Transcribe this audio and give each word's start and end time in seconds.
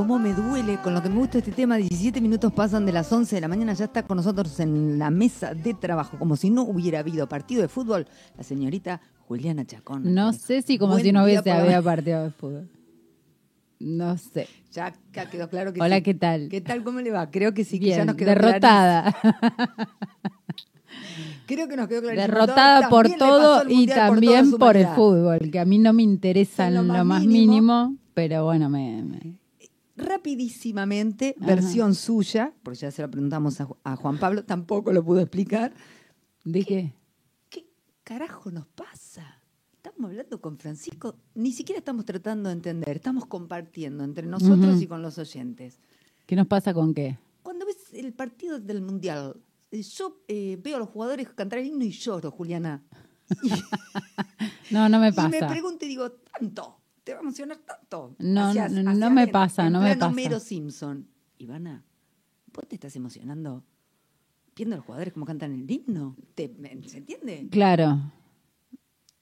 cómo 0.00 0.18
me 0.18 0.32
duele, 0.32 0.78
con 0.82 0.94
lo 0.94 1.02
que 1.02 1.10
me 1.10 1.16
gusta 1.16 1.36
este 1.38 1.52
tema, 1.52 1.76
17 1.76 2.22
minutos 2.22 2.50
pasan 2.54 2.86
de 2.86 2.92
las 2.92 3.12
11 3.12 3.34
de 3.34 3.40
la 3.42 3.48
mañana, 3.48 3.74
ya 3.74 3.84
está 3.84 4.02
con 4.02 4.16
nosotros 4.16 4.58
en 4.58 4.98
la 4.98 5.10
mesa 5.10 5.52
de 5.52 5.74
trabajo, 5.74 6.18
como 6.18 6.36
si 6.36 6.48
no 6.48 6.62
hubiera 6.62 7.00
habido 7.00 7.28
partido 7.28 7.60
de 7.60 7.68
fútbol, 7.68 8.06
la 8.38 8.42
señorita 8.42 9.02
Juliana 9.28 9.66
Chacón. 9.66 10.14
No 10.14 10.32
sé 10.32 10.62
si 10.62 10.78
como 10.78 10.92
Buen 10.94 11.04
si 11.04 11.12
no 11.12 11.22
hubiese 11.24 11.50
habido 11.50 11.82
partido 11.82 12.22
de 12.24 12.30
fútbol. 12.30 12.68
No 13.78 14.16
sé. 14.16 14.48
Ya 14.72 14.92
quedó 15.30 15.50
claro 15.50 15.72
que 15.74 15.82
Hola, 15.82 15.96
sí. 15.96 16.02
¿qué 16.02 16.14
tal? 16.14 16.48
¿Qué 16.48 16.60
tal? 16.62 16.82
¿Cómo 16.82 17.00
le 17.00 17.10
va? 17.10 17.30
Creo 17.30 17.52
que 17.52 17.64
sí, 17.64 17.78
que 17.78 17.86
Bien, 17.86 17.98
ya 17.98 18.04
nos 18.06 18.14
quedó 18.16 18.30
derrotada. 18.30 19.14
Creo 21.46 21.68
que 21.68 21.76
nos 21.76 21.88
quedó 21.88 22.00
clarísimo. 22.02 22.26
derrotada 22.34 22.80
Todo- 22.82 22.90
por 22.90 23.10
todo 23.16 23.62
y 23.68 23.86
también 23.86 24.52
por 24.52 24.76
el 24.78 24.86
fútbol, 24.88 25.50
que 25.50 25.58
a 25.58 25.64
mí 25.66 25.78
no 25.78 25.92
me 25.92 26.02
interesa 26.02 26.68
En 26.68 26.74
lo 26.74 26.82
lo, 26.84 26.88
más 26.92 27.04
más 27.04 27.20
mínimo. 27.26 27.52
mínimo, 27.52 27.96
pero 28.14 28.44
bueno, 28.44 28.68
me, 28.70 29.02
me- 29.02 29.39
Rapidísimamente, 30.00 31.34
Ajá. 31.38 31.46
versión 31.46 31.94
suya, 31.94 32.52
porque 32.62 32.78
ya 32.80 32.90
se 32.90 33.02
lo 33.02 33.10
preguntamos 33.10 33.60
a, 33.60 33.66
Ju- 33.68 33.76
a 33.84 33.96
Juan 33.96 34.18
Pablo, 34.18 34.44
tampoco 34.44 34.92
lo 34.92 35.04
pudo 35.04 35.20
explicar. 35.20 35.72
¿De 36.44 36.64
qué? 36.64 36.94
¿Qué 37.48 37.66
carajo 38.04 38.50
nos 38.50 38.66
pasa? 38.68 39.42
Estamos 39.74 40.10
hablando 40.10 40.40
con 40.40 40.58
Francisco, 40.58 41.16
ni 41.34 41.52
siquiera 41.52 41.78
estamos 41.78 42.04
tratando 42.04 42.48
de 42.50 42.54
entender, 42.54 42.96
estamos 42.96 43.26
compartiendo 43.26 44.04
entre 44.04 44.26
nosotros 44.26 44.80
y 44.82 44.86
con 44.86 45.00
los 45.02 45.16
oyentes. 45.18 45.78
¿Qué 46.26 46.36
nos 46.36 46.46
pasa 46.46 46.74
con 46.74 46.92
qué? 46.94 47.18
Cuando 47.42 47.64
ves 47.66 47.76
el 47.94 48.12
partido 48.12 48.60
del 48.60 48.82
Mundial, 48.82 49.36
eh, 49.70 49.82
yo 49.82 50.22
eh, 50.28 50.58
veo 50.62 50.76
a 50.76 50.80
los 50.80 50.88
jugadores 50.90 51.28
cantar 51.30 51.58
el 51.60 51.66
himno 51.66 51.84
y 51.84 51.90
lloro, 51.92 52.30
Juliana. 52.30 52.82
Y, 53.42 53.50
No, 54.74 54.88
no 54.88 54.98
me 55.00 55.08
y 55.08 55.10
me 55.10 55.16
pasa. 55.16 55.48
pregunto 55.48 55.84
y 55.84 55.88
digo, 55.88 56.10
¿tanto? 56.12 56.79
¿Te 57.04 57.12
va 57.12 57.20
a 57.20 57.22
emocionar 57.22 57.58
tanto? 57.58 58.14
No, 58.18 58.52
no, 58.54 58.94
no 58.94 59.10
me 59.10 59.28
pasa, 59.28 59.70
no 59.70 59.80
me 59.80 59.94
pasa. 59.94 60.08
Homero 60.08 60.38
Simpson. 60.40 61.06
Ivana, 61.38 61.82
¿vos 62.52 62.68
te 62.68 62.74
estás 62.74 62.94
emocionando 62.96 63.64
viendo 64.54 64.74
a 64.74 64.78
los 64.78 64.84
jugadores 64.84 65.14
cómo 65.14 65.24
cantan 65.24 65.54
el 65.54 65.70
himno? 65.70 66.16
¿Te, 66.34 66.54
¿Se 66.86 66.98
entiende? 66.98 67.48
Claro. 67.50 67.98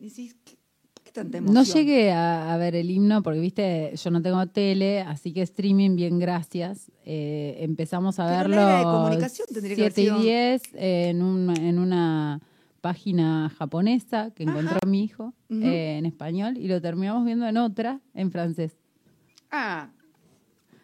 Y 0.00 0.08
decís, 0.08 0.36
¿qué, 0.44 0.58
qué 1.04 1.12
tanta 1.12 1.38
emoción? 1.38 1.54
No 1.54 1.62
llegué 1.62 2.10
a, 2.10 2.52
a 2.52 2.56
ver 2.56 2.74
el 2.74 2.90
himno 2.90 3.22
porque, 3.22 3.38
viste, 3.38 3.92
yo 3.94 4.10
no 4.10 4.20
tengo 4.20 4.44
tele, 4.48 5.00
así 5.00 5.32
que 5.32 5.42
streaming, 5.42 5.94
bien, 5.94 6.18
gracias. 6.18 6.90
Eh, 7.04 7.58
empezamos 7.60 8.18
a 8.18 8.26
Pero 8.26 8.38
verlo 8.38 8.56
la 8.56 8.62
era 8.62 8.78
de 8.78 8.84
comunicación 8.84 9.46
tendría 9.52 9.76
que 9.76 9.82
haber 9.82 9.92
7 9.92 10.00
y 10.00 10.04
sido. 10.04 10.18
10 10.20 10.62
eh, 10.74 11.08
en, 11.10 11.22
un, 11.22 11.56
en 11.56 11.78
una 11.78 12.40
página 12.80 13.50
japonesa 13.58 14.30
que 14.34 14.44
encontró 14.44 14.78
mi 14.86 15.04
hijo 15.04 15.34
eh, 15.50 15.96
en 15.98 16.06
español 16.06 16.56
y 16.56 16.68
lo 16.68 16.80
terminamos 16.80 17.24
viendo 17.24 17.46
en 17.46 17.56
otra 17.56 18.00
en 18.14 18.30
francés. 18.30 18.76
Ah, 19.50 19.88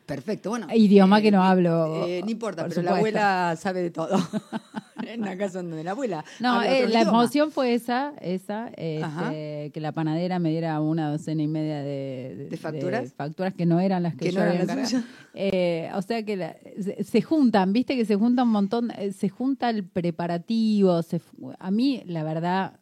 perfecto. 0.06 0.50
Bueno, 0.50 0.66
Idioma 0.74 1.20
que 1.20 1.30
no 1.30 1.42
hablo, 1.42 2.06
eh, 2.06 2.22
no 2.24 2.30
importa, 2.30 2.62
por 2.62 2.70
pero 2.70 2.82
la 2.82 2.96
abuela 2.96 3.56
sabe 3.56 3.82
de 3.82 3.90
todo. 3.90 4.16
en 5.08 5.20
la 5.22 5.36
casa 5.36 5.62
donde 5.62 5.82
la 5.84 5.92
abuela. 5.92 6.24
No, 6.40 6.62
eh, 6.62 6.86
la 6.88 7.00
idioma. 7.02 7.18
emoción 7.20 7.50
fue 7.50 7.74
esa, 7.74 8.12
esa 8.20 8.68
este, 8.76 9.70
que 9.72 9.80
la 9.80 9.92
panadera 9.92 10.38
me 10.38 10.50
diera 10.50 10.80
una 10.80 11.10
docena 11.10 11.42
y 11.42 11.46
media 11.48 11.82
de, 11.82 12.48
¿De 12.50 12.56
facturas? 12.56 13.12
facturas 13.14 13.54
que 13.54 13.66
no 13.66 13.80
eran 13.80 14.02
las 14.02 14.14
que, 14.14 14.26
Que 14.26 14.32
yo 14.32 14.40
no 14.40 14.46
eran 14.52 14.70
había. 14.70 15.04
Eh, 15.34 15.90
o 15.94 16.02
sea 16.02 16.22
que 16.24 16.36
la- 16.36 16.56
se, 16.80 17.02
se 17.04 17.22
juntan, 17.22 17.72
viste 17.72 17.96
que 17.96 18.04
se 18.04 18.16
junta 18.16 18.42
un 18.44 18.50
montón, 18.50 18.90
eh, 18.98 19.12
se 19.12 19.28
junta 19.28 19.70
el 19.70 19.84
preparativo. 19.84 21.02
se 21.02 21.20
a 21.58 21.70
mí, 21.70 22.02
la 22.06 22.22
verdad, 22.24 22.78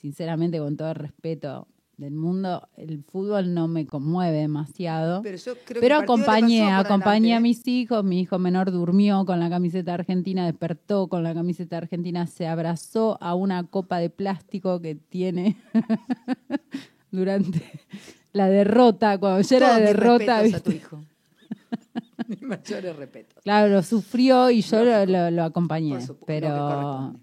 sinceramente, 0.00 0.58
con 0.58 0.76
todo 0.76 0.90
el 0.90 0.94
respeto 0.96 1.66
del 1.96 2.14
mundo, 2.14 2.68
el 2.76 3.02
fútbol 3.04 3.54
no 3.54 3.68
me 3.68 3.86
conmueve 3.86 4.36
demasiado. 4.38 5.22
Pero 5.22 5.38
yo 5.38 5.54
creo 5.54 5.64
que 5.66 5.80
Pero 5.80 5.96
acompañé, 5.96 6.70
acompañé 6.70 7.32
a 7.32 7.36
adelante. 7.38 7.40
mis 7.40 7.66
hijos, 7.68 8.04
mi 8.04 8.20
hijo 8.20 8.38
menor 8.38 8.70
durmió 8.70 9.24
con 9.24 9.40
la 9.40 9.48
camiseta 9.48 9.94
argentina, 9.94 10.44
despertó 10.44 11.08
con 11.08 11.22
la 11.22 11.32
camiseta 11.32 11.78
argentina, 11.78 12.26
se 12.26 12.46
abrazó 12.46 13.16
a 13.22 13.34
una 13.34 13.64
copa 13.64 13.96
de 13.98 14.10
plástico 14.10 14.80
que 14.82 14.94
tiene 14.94 15.56
durante 17.10 17.62
la 18.32 18.48
derrota, 18.48 19.18
cuando 19.18 19.40
ya 19.40 19.56
era 19.56 19.78
derrota, 19.78 20.38
a 20.40 20.60
tu 20.60 20.72
hijo. 20.72 21.02
Mis 22.28 22.42
mayores 22.42 22.96
respetos. 22.96 23.42
claro, 23.42 23.72
lo 23.72 23.82
sufrió 23.82 24.50
y 24.50 24.60
yo 24.60 24.84
lo, 24.84 25.06
lo- 25.06 25.30
lo 25.30 25.44
acompañé, 25.44 25.98
pero, 26.26 27.14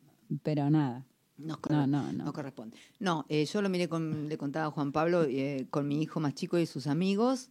pero 0.41 0.69
nada. 0.69 1.03
No, 1.37 1.59
No, 1.69 1.87
no, 1.87 2.13
no. 2.13 2.31
corresponde. 2.33 2.77
No, 2.99 3.25
eh, 3.29 3.45
yo 3.45 3.61
lo 3.61 3.69
miré 3.69 3.89
con, 3.89 4.29
le 4.29 4.37
contaba 4.37 4.67
a 4.67 4.71
Juan 4.71 4.91
Pablo, 4.91 5.23
eh, 5.23 5.65
con 5.69 5.87
mi 5.87 6.01
hijo 6.01 6.19
más 6.19 6.35
chico 6.35 6.57
y 6.59 6.65
sus 6.65 6.87
amigos. 6.87 7.49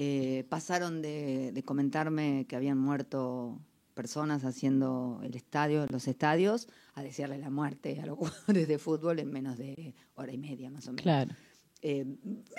eh, 0.00 0.44
pasaron 0.48 1.02
de, 1.02 1.50
de 1.52 1.62
comentarme 1.64 2.46
que 2.48 2.54
habían 2.54 2.78
muerto 2.78 3.58
personas 3.94 4.44
haciendo 4.44 5.18
el 5.24 5.34
estadio, 5.34 5.86
los 5.90 6.06
estadios, 6.06 6.68
a 6.94 7.02
desearle 7.02 7.36
la 7.38 7.50
muerte 7.50 8.00
a 8.00 8.06
los 8.06 8.16
jugadores 8.18 8.68
de 8.68 8.78
fútbol 8.78 9.18
en 9.18 9.32
menos 9.32 9.58
de 9.58 9.96
hora 10.14 10.32
y 10.32 10.38
media, 10.38 10.70
más 10.70 10.86
o 10.86 10.90
menos. 10.92 11.02
Claro. 11.02 11.34
Eh, 11.80 12.04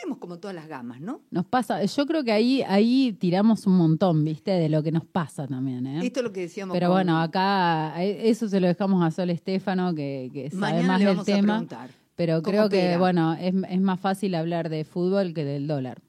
vemos 0.01 0.17
como 0.17 0.39
todas 0.39 0.55
las 0.55 0.67
gamas, 0.67 1.01
¿no? 1.01 1.21
Nos 1.29 1.45
pasa, 1.45 1.83
yo 1.83 2.05
creo 2.05 2.23
que 2.23 2.31
ahí, 2.31 2.61
ahí 2.61 3.11
tiramos 3.19 3.67
un 3.67 3.75
montón, 3.75 4.23
¿viste? 4.23 4.51
De 4.51 4.69
lo 4.69 4.81
que 4.81 4.93
nos 4.93 5.05
pasa 5.05 5.45
también, 5.45 5.85
¿eh? 5.87 5.99
Esto 6.05 6.21
es 6.21 6.23
lo 6.23 6.31
que 6.31 6.41
decíamos. 6.41 6.73
Pero 6.73 6.87
con- 6.87 6.95
bueno, 6.95 7.19
acá 7.19 8.01
eso 8.01 8.47
se 8.47 8.61
lo 8.61 8.67
dejamos 8.67 9.03
a 9.03 9.11
Sol 9.11 9.29
Estefano, 9.29 9.93
que, 9.93 10.29
que 10.31 10.49
sabe 10.49 10.61
mañana 10.61 10.87
más 10.87 10.99
le 11.01 11.05
del 11.07 11.19
a 11.19 11.23
tema. 11.23 11.53
preguntar. 11.55 11.89
Pero 12.15 12.41
creo 12.41 12.69
que, 12.69 12.97
bueno, 12.97 13.33
es, 13.33 13.53
es 13.69 13.81
más 13.81 13.99
fácil 13.99 14.35
hablar 14.35 14.69
de 14.69 14.83
fútbol 14.85 15.33
que 15.33 15.43
del 15.43 15.67
dólar. 15.67 16.01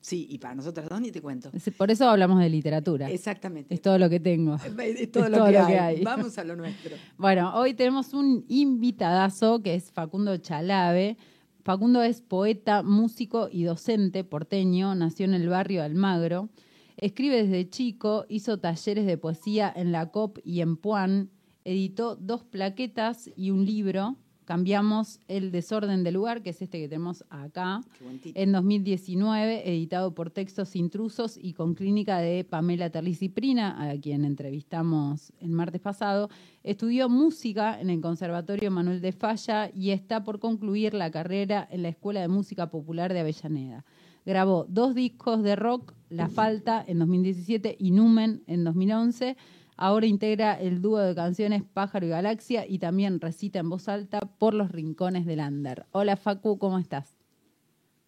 Sí, 0.00 0.26
y 0.30 0.38
para 0.38 0.54
nosotras 0.54 0.88
dos 0.88 1.00
ni 1.00 1.10
te 1.10 1.20
cuento. 1.20 1.50
Por 1.76 1.90
eso 1.90 2.08
hablamos 2.08 2.38
de 2.40 2.48
literatura. 2.48 3.10
Exactamente. 3.10 3.74
Es 3.74 3.82
todo 3.82 3.98
lo 3.98 4.08
que 4.08 4.20
tengo. 4.20 4.54
Es 4.56 5.10
todo, 5.10 5.24
es 5.24 5.30
lo, 5.30 5.38
todo 5.38 5.46
que 5.46 5.52
lo 5.52 5.64
hay. 5.64 5.72
que 5.72 5.78
hay. 5.78 6.04
Vamos 6.04 6.38
a 6.38 6.44
lo 6.44 6.54
nuestro. 6.54 6.94
Bueno, 7.18 7.52
hoy 7.56 7.74
tenemos 7.74 8.14
un 8.14 8.44
invitadazo 8.48 9.62
que 9.62 9.74
es 9.74 9.90
Facundo 9.90 10.36
Chalave. 10.36 11.16
Facundo 11.66 12.04
es 12.04 12.20
poeta, 12.20 12.84
músico 12.84 13.48
y 13.50 13.64
docente 13.64 14.22
porteño, 14.22 14.94
nació 14.94 15.24
en 15.24 15.34
el 15.34 15.48
barrio 15.48 15.82
Almagro. 15.82 16.48
Escribe 16.96 17.42
desde 17.42 17.68
chico, 17.68 18.24
hizo 18.28 18.60
talleres 18.60 19.04
de 19.04 19.18
poesía 19.18 19.72
en 19.74 19.90
la 19.90 20.12
COP 20.12 20.38
y 20.44 20.60
en 20.60 20.76
Puan, 20.76 21.32
editó 21.64 22.14
dos 22.14 22.44
plaquetas 22.44 23.32
y 23.34 23.50
un 23.50 23.66
libro. 23.66 24.14
Cambiamos 24.46 25.18
El 25.26 25.50
desorden 25.50 26.04
del 26.04 26.14
lugar, 26.14 26.40
que 26.40 26.50
es 26.50 26.62
este 26.62 26.78
que 26.78 26.88
tenemos 26.88 27.24
acá, 27.30 27.80
en 28.22 28.52
2019, 28.52 29.68
editado 29.68 30.14
por 30.14 30.30
Textos 30.30 30.76
Intrusos 30.76 31.36
y 31.36 31.52
con 31.52 31.74
clínica 31.74 32.18
de 32.18 32.44
Pamela 32.44 32.88
Terliciprina, 32.88 33.90
a 33.90 34.00
quien 34.00 34.24
entrevistamos 34.24 35.32
el 35.40 35.50
martes 35.50 35.80
pasado. 35.80 36.30
Estudió 36.62 37.08
música 37.08 37.80
en 37.80 37.90
el 37.90 38.00
Conservatorio 38.00 38.70
Manuel 38.70 39.00
de 39.00 39.10
Falla 39.10 39.68
y 39.74 39.90
está 39.90 40.22
por 40.22 40.38
concluir 40.38 40.94
la 40.94 41.10
carrera 41.10 41.66
en 41.68 41.82
la 41.82 41.88
Escuela 41.88 42.20
de 42.20 42.28
Música 42.28 42.70
Popular 42.70 43.12
de 43.12 43.18
Avellaneda. 43.18 43.84
Grabó 44.24 44.64
dos 44.68 44.94
discos 44.94 45.42
de 45.42 45.56
rock, 45.56 45.92
La 46.08 46.28
Falta 46.28 46.84
en 46.86 47.00
2017 47.00 47.76
y 47.80 47.90
Numen 47.90 48.44
en 48.46 48.62
2011. 48.62 49.36
Ahora 49.78 50.06
integra 50.06 50.54
el 50.54 50.80
dúo 50.80 50.98
de 51.00 51.14
canciones 51.14 51.62
Pájaro 51.62 52.06
y 52.06 52.08
Galaxia 52.08 52.64
y 52.66 52.78
también 52.78 53.20
recita 53.20 53.58
en 53.58 53.68
voz 53.68 53.88
alta 53.88 54.20
por 54.20 54.54
los 54.54 54.72
rincones 54.72 55.26
del 55.26 55.40
Ander. 55.40 55.84
Hola 55.92 56.16
Facu, 56.16 56.58
¿cómo 56.58 56.78
estás? 56.78 57.14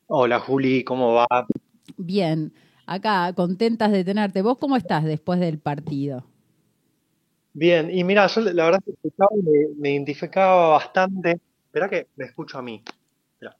Hola 0.07 0.41
Juli, 0.41 0.83
¿cómo 0.83 1.13
va? 1.13 1.27
Bien, 1.99 2.55
acá 2.87 3.35
contentas 3.35 3.93
de 3.93 4.03
tenerte. 4.03 4.41
¿Vos 4.41 4.57
cómo 4.57 4.77
estás 4.77 5.05
después 5.05 5.41
del 5.41 5.59
partido? 5.59 6.25
Bien, 7.53 7.91
y 7.91 8.03
mira, 8.03 8.27
yo 8.29 8.41
la 8.41 8.65
verdad 8.65 8.81
que 8.87 8.93
me, 9.43 9.69
me 9.77 9.93
identificaba 9.93 10.69
bastante. 10.69 11.39
Espera 11.67 11.91
que 11.91 12.07
me 12.17 12.25
escucho 12.25 12.57
a 12.57 12.63
mí. 12.63 12.83
Mirá. 13.43 13.55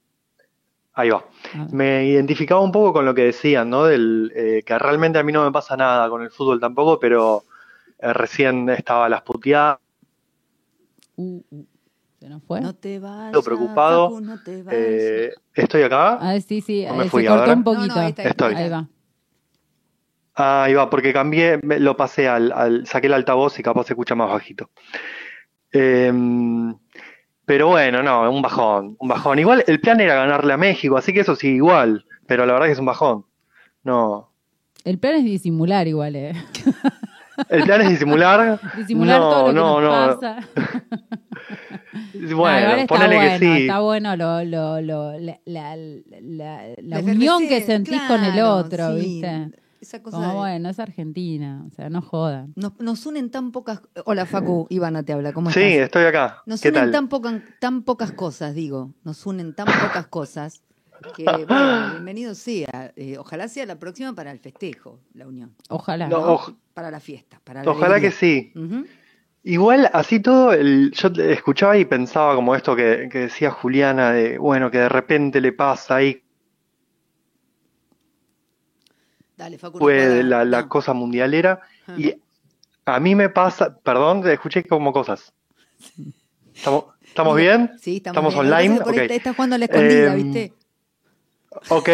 Ahí 0.93 1.11
va. 1.11 1.25
A 1.53 1.65
ver. 1.65 1.73
Me 1.73 2.05
identificaba 2.07 2.61
un 2.61 2.71
poco 2.71 2.91
con 2.91 3.05
lo 3.05 3.13
que 3.13 3.25
decían, 3.25 3.69
¿no? 3.69 3.83
Del, 3.83 4.31
eh, 4.35 4.63
que 4.65 4.79
realmente 4.79 5.19
a 5.19 5.23
mí 5.23 5.31
no 5.31 5.45
me 5.45 5.51
pasa 5.51 5.77
nada 5.77 6.09
con 6.09 6.23
el 6.23 6.31
fútbol 6.31 6.59
tampoco, 6.59 6.99
pero 6.99 7.43
eh, 7.99 8.13
recién 8.13 8.69
estaba 8.69 9.07
las 9.09 9.21
puteadas. 9.21 9.79
Uh, 11.15 11.41
uh, 11.49 11.65
¿Se 12.19 12.27
nos 12.29 12.43
fue? 12.43 12.59
No 12.61 12.73
te 12.75 12.99
vayas. 12.99 13.27
Estoy 13.27 13.43
preocupado. 13.43 14.09
Facu, 14.09 14.21
no 14.21 14.37
te 14.39 14.63
vayas. 14.63 14.79
Eh, 14.79 15.33
¿estoy 15.53 15.83
acá? 15.83 16.17
Ah, 16.19 16.39
sí, 16.41 16.61
sí, 16.61 16.85
¿O 16.89 16.93
me 16.95 17.05
eh, 17.05 17.09
fui 17.09 17.25
ahora? 17.27 17.45
cortó 17.45 17.57
un 17.57 17.63
No, 17.63 17.73
no, 17.73 17.77
poquito. 17.79 17.99
ahí 17.99 18.09
está, 18.09 18.23
Estoy. 18.23 18.55
Ahí 18.55 18.69
va. 18.69 18.87
Ah, 20.35 20.63
ahí 20.63 20.73
va, 20.73 20.89
porque 20.89 21.11
cambié, 21.13 21.59
me- 21.63 21.79
lo 21.79 21.97
pasé 21.97 22.27
al, 22.29 22.51
al- 22.53 22.87
saqué 22.87 23.07
el 23.07 23.13
altavoz 23.13 23.59
y 23.59 23.63
capaz 23.63 23.85
se 23.85 23.93
escucha 23.93 24.15
más 24.15 24.29
bajito. 24.29 24.69
Em, 25.71 26.75
pero 27.45 27.67
bueno, 27.67 28.01
no, 28.03 28.29
un 28.31 28.41
bajón, 28.41 28.95
un 28.99 29.07
bajón. 29.09 29.39
Igual 29.39 29.63
el 29.67 29.79
plan 29.81 29.99
era 29.99 30.15
ganarle 30.15 30.53
a 30.53 30.57
México, 30.57 30.97
así 30.97 31.13
que 31.13 31.21
eso 31.21 31.35
sí, 31.35 31.49
igual, 31.49 32.05
pero 32.25 32.45
la 32.45 32.53
verdad 32.53 32.67
que 32.67 32.73
es 32.73 32.79
un 32.79 32.85
bajón. 32.85 33.25
No, 33.83 34.31
El 34.85 34.97
plan 34.99 35.15
es 35.15 35.23
disimular 35.25 35.87
igual, 35.87 36.15
¿eh? 36.15 36.33
el 37.49 37.63
plan 37.63 37.81
es 37.81 37.89
disimular. 37.89 38.59
Disimular 38.77 39.19
No, 39.19 39.29
todo 39.29 39.41
lo 39.41 39.47
que 39.47 39.53
no, 39.53 39.81
nos 39.81 39.83
no. 39.83 40.19
pasa. 40.19 40.47
No, 42.13 42.35
Bueno, 42.37 42.71
está 42.73 42.87
ponele 42.95 43.15
bueno, 43.15 43.31
que 43.31 43.39
sí. 43.39 43.61
está 43.61 43.79
bueno 43.79 44.15
lo, 44.15 44.43
lo, 44.43 44.81
lo- 44.81 45.19
la, 45.19 45.39
la, 45.45 45.75
la- 45.75 46.67
la 46.77 46.77
La 46.77 46.99
unión 46.99 47.47
que 47.47 47.61
sentís 47.61 48.01
con 48.03 48.23
el 48.23 48.33
claro, 48.33 48.55
otro, 48.55 48.93
sí. 48.95 48.99
¿viste? 48.99 49.51
esa 49.81 50.03
cosa 50.03 50.17
Como 50.17 50.29
de- 50.31 50.35
bueno, 50.37 50.69
es 50.69 50.79
Argentina, 50.79 51.63
o 51.65 51.71
sea, 51.73 51.89
no 51.89 52.01
jodan. 52.01 52.51
nos, 52.57 52.77
nos 52.79 53.05
unen 53.05 53.29
tan 53.31 53.51
pocas... 53.53 53.81
Hola, 54.05 54.25
Facu, 54.25 54.67
Ivana 54.69 55.03
te 55.03 55.13
habla, 55.13 55.31
¿cómo 55.31 55.51
Sí, 55.51 55.61
estás? 55.61 55.85
estoy 55.85 56.03
acá. 56.05 56.43
Nos 56.45 56.59
¿Qué 56.61 56.67
unen 56.69 56.81
tal? 56.83 56.91
tan, 56.91 57.07
poca- 57.07 57.41
tan 57.61 57.83
pocas 57.83 58.11
cosas, 58.11 58.53
digo. 58.53 58.91
Nos 59.05 59.25
unen 59.25 59.55
tan 59.55 59.67
pocas 59.67 60.07
cosas 60.07 60.61
que, 61.15 61.23
bueno, 61.23 61.45
bienvenido 61.93 62.35
sea. 62.35 62.91
Eh, 62.97 63.17
ojalá 63.17 63.47
sea 63.47 63.65
la 63.65 63.79
próxima 63.79 64.13
para 64.13 64.31
el 64.31 64.39
festejo, 64.39 64.99
la 65.13 65.25
unión. 65.27 65.55
Ojalá. 65.69 66.09
No, 66.09 66.19
¿no? 66.25 66.57
Para 66.79 66.91
la 66.91 67.01
fiesta, 67.01 67.41
para 67.43 67.61
la 67.61 67.69
ojalá 67.71 67.99
que 67.99 68.09
sí. 68.09 68.53
Igual, 69.43 69.89
así 69.91 70.21
todo, 70.21 70.53
el- 70.53 70.91
yo 70.91 71.09
escuchaba 71.09 71.75
y 71.77 71.83
pensaba 71.83 72.35
como 72.35 72.55
esto 72.55 72.73
que, 72.73 73.09
que 73.11 73.19
decía 73.19 73.51
Juliana, 73.51 74.13
de 74.13 74.37
bueno, 74.37 74.71
que 74.71 74.77
de 74.77 74.87
repente 74.87 75.41
le 75.41 75.51
pasa 75.51 75.97
ahí, 75.97 76.23
Dale, 79.35 79.57
Facu. 79.57 79.77
fue 79.77 80.23
la, 80.23 80.45
la 80.45 80.61
no. 80.61 80.69
cosa 80.69 80.93
mundialera, 80.93 81.59
Ah. 81.85 81.95
y 81.97 82.15
a 82.85 82.99
mí 83.01 83.13
me 83.13 83.27
pasa, 83.27 83.77
perdón, 83.79 84.25
escuché 84.29 84.63
como 84.63 84.93
cosas. 84.93 85.33
¿Estamos, 86.53 86.85
¿estamos 87.01 87.35
bien? 87.35 87.71
Sí, 87.81 87.97
estamos, 87.97 88.33
¿Estamos 88.33 88.33
bien. 88.35 88.45
Lo 88.51 88.57
que 88.57 88.63
online? 88.69 88.81
por 88.85 88.93
ahí 88.93 88.99
Ok. 89.01 89.07
te- 89.09 89.15
Estás 89.17 89.35
jugando 89.35 89.55
a 89.55 89.59
la 89.59 89.65
escondida, 89.65 90.13
Em, 90.13 90.23
¿viste? 90.23 90.53
Ok. 91.67 91.89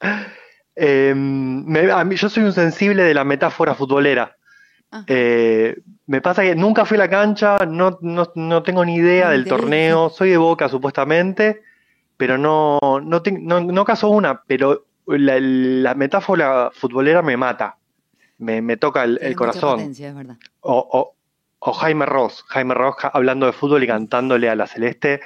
Me- 0.76 1.90
a 1.90 2.04
mí- 2.04 2.16
yo 2.16 2.28
soy 2.28 2.44
un 2.44 2.52
sensible 2.52 3.02
de 3.04 3.14
la 3.14 3.24
metáfora 3.24 3.74
futbolera. 3.74 4.36
Eh, 5.06 5.76
me 6.06 6.20
pasa 6.20 6.42
que 6.42 6.54
nunca 6.56 6.84
fui 6.84 6.96
a 6.96 7.00
la 7.00 7.08
cancha, 7.10 7.58
no, 7.66 7.98
no, 8.02 8.30
no 8.34 8.62
tengo 8.62 8.84
ni 8.84 8.96
idea 8.96 9.30
del 9.30 9.44
torneo, 9.60 10.08
soy 10.10 10.30
de 10.30 10.36
Boca 10.36 10.68
supuestamente, 10.68 11.62
pero 12.16 12.36
no, 12.38 12.78
no, 13.02 13.22
te- 13.22 13.30
no, 13.32 13.60
no 13.60 13.84
caso 13.84 14.08
una, 14.10 14.42
pero 14.42 14.86
la, 15.06 15.36
la 15.40 15.94
metáfora 15.94 16.70
futbolera 16.72 17.22
me 17.22 17.36
mata, 17.36 17.76
me, 18.38 18.60
me 18.62 18.76
toca 18.76 19.04
el, 19.04 19.18
corazón. 19.36 19.78
O, 20.60 20.88
o- 20.92 21.14
o 21.60 21.72
Jaime 21.72 22.06
Ross, 22.06 22.42
Jaime 22.48 22.74
Ross 22.74 22.96
hablando 23.12 23.46
de 23.46 23.52
fútbol 23.52 23.84
y 23.84 23.86
cantándole 23.86 24.48
a 24.48 24.56
la 24.56 24.66
Celeste, 24.66 25.20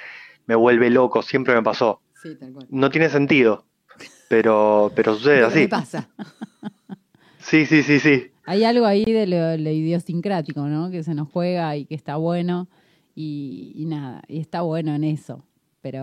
me 0.46 0.54
vuelve 0.56 0.90
loco, 0.90 1.22
siempre 1.22 1.54
me 1.54 1.62
pasó. 1.62 2.00
Sí, 2.22 2.36
tal 2.36 2.52
cual. 2.52 2.66
No 2.70 2.90
tiene 2.90 3.08
sentido, 3.08 3.64
pero, 4.28 4.90
pero 4.94 5.14
sucede 5.14 5.36
Pero 5.36 5.46
así. 5.48 5.58
me 5.60 5.68
pasa. 5.68 6.08
Sí, 7.38 7.66
sí, 7.66 7.82
sí, 7.82 8.00
sí. 8.00 8.30
Hay 8.46 8.64
algo 8.64 8.86
ahí 8.86 9.04
de 9.04 9.26
lo, 9.26 9.36
lo 9.58 9.70
idiosincrático, 9.70 10.62
¿no? 10.62 10.90
Que 10.90 11.02
se 11.02 11.12
nos 11.14 11.28
juega 11.30 11.76
y 11.76 11.84
que 11.84 11.94
está 11.94 12.16
bueno 12.16 12.68
y, 13.14 13.72
y 13.76 13.84
nada, 13.84 14.22
y 14.28 14.40
está 14.40 14.62
bueno 14.62 14.94
en 14.94 15.04
eso. 15.04 15.44
Pero 15.82 16.02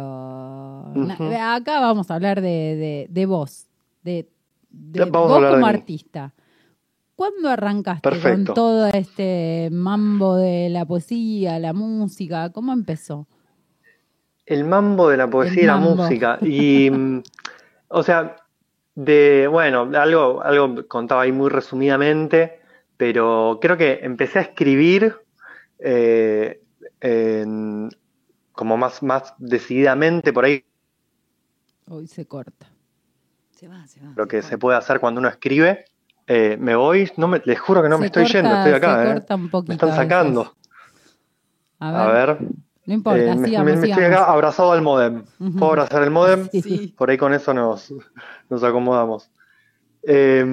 acá 1.42 1.80
vamos 1.80 2.12
a 2.12 2.16
hablar 2.16 2.42
de, 2.42 2.76
de, 2.76 3.08
de 3.10 3.26
vos, 3.26 3.66
de, 4.04 4.30
de 4.70 5.06
vos 5.06 5.44
como 5.52 5.66
artista. 5.66 6.32
¿Cuándo 7.16 7.50
arrancaste 7.50 8.10
con 8.22 8.46
todo 8.46 8.86
este 8.88 9.70
mambo 9.72 10.36
de 10.36 10.70
la 10.70 10.86
poesía, 10.86 11.58
la 11.58 11.74
música? 11.74 12.52
¿Cómo 12.52 12.72
empezó? 12.72 13.28
El 14.46 14.66
mambo 14.66 15.10
de 15.10 15.18
la 15.18 15.28
poesía 15.28 15.64
y 15.64 15.66
la 15.66 15.78
música. 15.78 16.38
Y, 16.42 16.92
o 17.92 18.04
sea, 18.04 18.36
de, 18.96 19.48
bueno, 19.48 19.90
algo, 19.94 20.42
algo 20.42 20.88
contaba 20.88 21.22
ahí 21.24 21.32
muy 21.32 21.50
resumidamente, 21.50 22.60
pero 22.98 23.60
creo 23.62 23.78
que 23.78 24.00
empecé 24.02 24.40
a 24.40 24.44
escribir 24.44 25.16
eh, 25.80 26.62
en- 27.00 27.90
como 28.52 28.78
más, 28.78 29.02
más 29.02 29.34
decididamente 29.40 30.32
por 30.34 30.46
ahí 30.46 30.64
Hoy 31.90 32.08
se 32.08 32.26
corta. 32.26 32.68
Se 33.56 33.68
va, 33.68 33.86
se 33.88 34.00
va. 34.02 34.14
lo 34.16 34.28
que 34.28 34.42
se 34.42 34.58
puede 34.58 34.78
hacer 34.78 35.00
cuando 35.00 35.20
uno 35.20 35.30
escribe. 35.30 35.86
Eh, 36.28 36.56
me 36.60 36.76
voy, 36.76 37.12
no 37.18 37.28
me, 37.28 37.42
les 37.44 37.60
juro 37.60 37.82
que 37.82 37.90
no 37.90 37.98
me 37.98 38.04
Se 38.04 38.08
estoy 38.08 38.24
corta- 38.24 38.38
yendo, 38.40 38.56
estoy 38.56 38.72
se 38.72 38.78
acá, 38.78 39.04
¿eh? 39.04 39.14
corta 39.14 39.36
un 39.36 39.50
poquito 39.50 39.68
Me 39.70 39.74
están 39.76 39.96
sacando. 39.96 40.56
A 41.80 41.92
ver, 41.92 42.02
A 42.02 42.12
ver, 42.12 42.38
no 42.86 42.94
importa, 42.94 43.20
eh, 43.24 43.36
me, 43.36 43.48
sigamos, 43.48 43.66
me- 43.66 43.72
me 43.80 43.88
estoy 43.88 44.04
sigamos. 44.04 44.22
acá 44.22 44.32
abrazado 44.32 44.72
al 44.72 44.82
modem. 44.82 45.24
Ujú. 45.40 45.52
¿Puedo 45.60 45.72
abrazar 45.72 46.04
el 46.04 46.12
modem? 46.12 46.50
Sí. 46.52 46.94
Por 46.98 47.10
ahí 47.10 47.18
con 47.18 47.34
eso 47.34 47.54
nos, 47.54 47.94
nos 48.50 48.64
acomodamos. 48.64 49.30
Eh, 50.04 50.44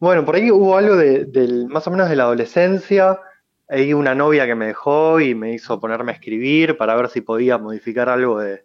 bueno, 0.00 0.24
por 0.24 0.34
ahí 0.36 0.50
hubo 0.50 0.76
algo 0.76 0.96
de, 0.96 1.24
del, 1.26 1.66
más 1.68 1.86
o 1.86 1.90
menos 1.90 2.08
de 2.08 2.16
la 2.16 2.24
adolescencia. 2.24 3.20
Hay 3.68 3.92
una 3.92 4.14
novia 4.14 4.46
que 4.46 4.54
me 4.54 4.66
dejó 4.68 5.20
y 5.20 5.34
me 5.34 5.52
hizo 5.52 5.78
ponerme 5.78 6.12
a 6.12 6.14
escribir 6.14 6.76
para 6.78 6.94
ver 6.96 7.08
si 7.10 7.20
podía 7.20 7.58
modificar 7.58 8.08
algo 8.08 8.38
de, 8.40 8.64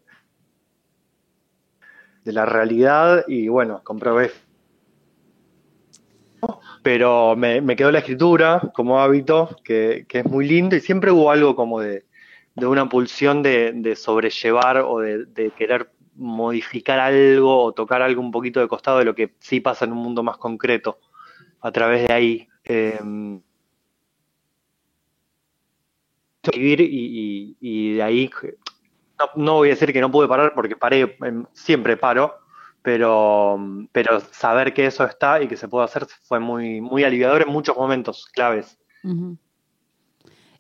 de 2.24 2.32
la 2.32 2.46
realidad 2.46 3.26
y 3.28 3.50
bueno, 3.50 3.82
comprobé. 3.84 4.32
Pero 6.82 7.36
me, 7.36 7.62
me 7.62 7.76
quedó 7.76 7.92
la 7.92 8.00
escritura 8.00 8.62
como 8.74 9.00
hábito, 9.02 9.56
que, 9.64 10.06
que 10.08 10.20
es 10.20 10.26
muy 10.26 10.48
lindo 10.48 10.76
y 10.76 10.82
siempre 10.82 11.12
hubo 11.12 11.32
algo 11.32 11.56
como 11.56 11.80
de, 11.80 12.06
de 12.56 12.68
una 12.68 12.88
pulsión 12.88 13.42
de, 13.44 13.72
de 13.74 13.96
sobrellevar 13.96 14.78
o 14.78 15.00
de, 15.00 15.26
de 15.26 15.52
querer 15.52 15.92
modificar 16.16 17.00
algo 17.00 17.64
o 17.64 17.72
tocar 17.74 18.02
algo 18.02 18.22
un 18.22 18.32
poquito 18.32 18.60
de 18.60 18.68
costado 18.68 19.00
de 19.00 19.06
lo 19.06 19.16
que 19.16 19.34
sí 19.40 19.60
pasa 19.60 19.86
en 19.86 19.94
un 19.94 19.98
mundo 20.00 20.22
más 20.24 20.38
concreto 20.38 21.00
a 21.62 21.72
través 21.72 22.08
de 22.08 22.14
ahí. 22.14 22.48
Eh, 22.66 23.00
y, 26.56 27.56
y- 27.60 27.94
de 27.96 28.04
ahí 28.04 28.30
no, 29.20 29.26
no 29.36 29.54
voy 29.56 29.70
a 29.70 29.72
decir 29.72 29.94
que 29.94 30.02
no 30.02 30.12
pude 30.12 30.28
parar 30.28 30.54
porque 30.54 30.76
paré, 30.76 31.18
em, 31.22 31.46
siempre 31.54 31.98
paro, 31.98 32.36
pero, 32.82 33.58
pero 33.92 34.20
saber 34.20 34.74
que 34.74 34.86
eso 34.86 35.06
está 35.06 35.42
y 35.42 35.48
que 35.48 35.56
se 35.58 35.68
puede 35.68 35.86
hacer 35.86 36.06
fue 36.28 36.40
muy, 36.40 36.82
muy 36.82 37.04
aliviador 37.04 37.42
en 37.42 37.50
muchos 37.50 37.78
momentos 37.78 38.28
claves. 38.34 38.78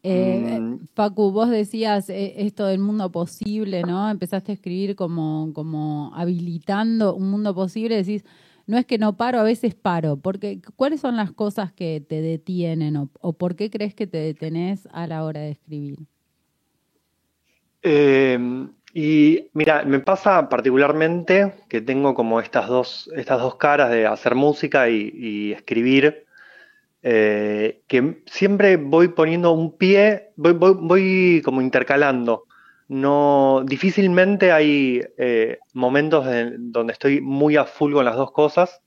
Eh, 0.04 0.60
Mm. 0.60 0.88
Facu, 0.96 1.32
vos 1.32 1.50
decías 1.50 2.10
eh, 2.10 2.34
esto 2.38 2.66
del 2.66 2.80
mundo 2.80 3.12
posible, 3.12 3.84
¿no? 3.84 4.10
Empezaste 4.10 4.52
a 4.52 4.56
escribir 4.56 4.96
como, 4.96 5.52
como 5.54 6.12
habilitando 6.14 7.16
un 7.16 7.32
mundo 7.32 7.56
posible, 7.56 7.96
decís, 7.96 8.24
no 8.68 8.78
es 8.78 8.86
que 8.86 8.98
no 8.98 9.16
paro, 9.16 9.40
a 9.40 9.44
veces 9.44 9.76
paro, 9.76 10.18
porque 10.18 10.62
¿cuáles 10.76 11.02
son 11.02 11.16
las 11.16 11.32
cosas 11.32 11.72
que 11.72 12.02
te 12.02 12.22
detienen 12.22 12.98
o, 12.98 13.10
o 13.22 13.34
por 13.34 13.56
qué 13.56 13.70
crees 13.70 13.94
que 13.96 14.08
te 14.08 14.18
detenés 14.18 14.88
a 14.92 15.08
la 15.08 15.24
hora 15.24 15.42
de 15.42 15.52
escribir? 15.52 16.00
Eh, 17.82 18.38
y 18.94 19.48
mira, 19.54 19.84
me 19.84 20.00
pasa 20.00 20.48
particularmente 20.50 21.54
que 21.68 21.82
tengo 21.82 22.14
como 22.14 22.40
estas 22.40 22.68
dos, 22.68 23.10
estas 23.16 23.42
dos 23.42 23.56
caras 23.56 23.90
de 23.90 24.06
hacer 24.06 24.36
música 24.36 24.90
y, 24.90 25.12
y 25.14 25.52
escribir, 25.54 26.26
eh, 27.06 27.82
que 27.88 28.24
siempre 28.26 28.78
voy 28.78 29.10
poniendo 29.10 29.52
un 29.52 29.78
pie, 29.78 30.32
voy, 30.38 30.54
voy, 30.54 31.42
como 31.44 31.62
intercalando. 31.62 32.46
No, 32.88 33.64
difícilmente 33.66 34.54
hay 34.54 35.02
eh, 35.18 35.60
momentos 35.74 36.26
en 36.28 36.72
donde 36.72 36.94
estoy 36.94 37.20
muy 37.20 37.58
a 37.58 37.66
full 37.66 37.94
con 37.94 38.06
las 38.06 38.16
dos 38.16 38.32
cosas. 38.32 38.82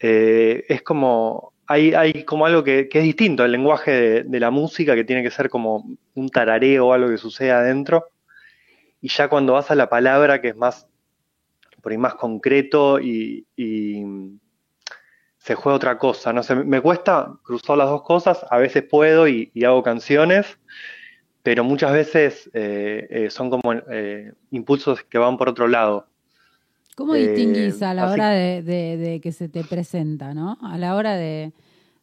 Eh, 0.00 0.64
es 0.68 0.82
como, 0.82 1.52
hay, 1.68 1.94
hay 1.94 2.24
como 2.24 2.44
algo 2.44 2.64
que, 2.64 2.88
que 2.88 2.98
es 2.98 3.04
distinto, 3.04 3.44
el 3.44 3.52
lenguaje 3.52 4.24
de, 4.24 4.40
la 4.40 4.50
música, 4.50 4.96
que 4.96 5.04
tiene 5.04 5.22
que 5.22 5.30
ser 5.30 5.48
como 5.48 5.96
un 6.14 6.28
tarareo 6.28 6.88
o 6.88 6.92
algo 6.92 7.08
que 7.08 7.18
sucede 7.18 7.52
adentro. 7.52 8.06
Y 9.00 9.08
ya 9.08 9.28
cuando 9.28 9.52
vas 9.52 9.70
a 9.70 9.76
la 9.76 9.88
palabra, 9.88 10.40
que 10.40 10.48
es 10.48 10.56
más, 10.56 10.88
por 11.82 11.92
ahí 11.92 11.98
más 11.98 12.14
concreto 12.16 12.98
y 13.00 13.46
se 15.42 15.56
juega 15.56 15.76
otra 15.76 15.98
cosa. 15.98 16.32
No 16.32 16.42
sé, 16.42 16.54
me 16.54 16.80
cuesta 16.80 17.32
cruzar 17.42 17.76
las 17.76 17.88
dos 17.88 18.02
cosas, 18.02 18.46
a 18.48 18.58
veces 18.58 18.84
puedo 18.84 19.26
y, 19.26 19.50
y 19.54 19.64
hago 19.64 19.82
canciones, 19.82 20.46
pero 21.42 21.64
muchas 21.64 21.92
veces 21.92 22.48
eh, 22.54 23.08
eh, 23.10 23.30
son 23.30 23.50
como 23.50 23.72
eh, 23.90 24.32
impulsos 24.52 25.02
que 25.02 25.18
van 25.18 25.36
por 25.36 25.48
otro 25.48 25.66
lado. 25.66 26.06
¿Cómo 26.96 27.14
distinguís 27.14 27.82
a 27.82 27.92
la 27.94 28.04
así- 28.04 28.12
hora 28.12 28.30
de, 28.30 28.62
de- 28.62 28.96
de 28.98 29.20
que 29.20 29.32
se 29.32 29.48
te 29.48 29.64
presenta, 29.64 30.32
¿no? 30.32 30.58
A 30.62 30.78
la 30.78 30.94
hora 30.94 31.16
de, 31.16 31.52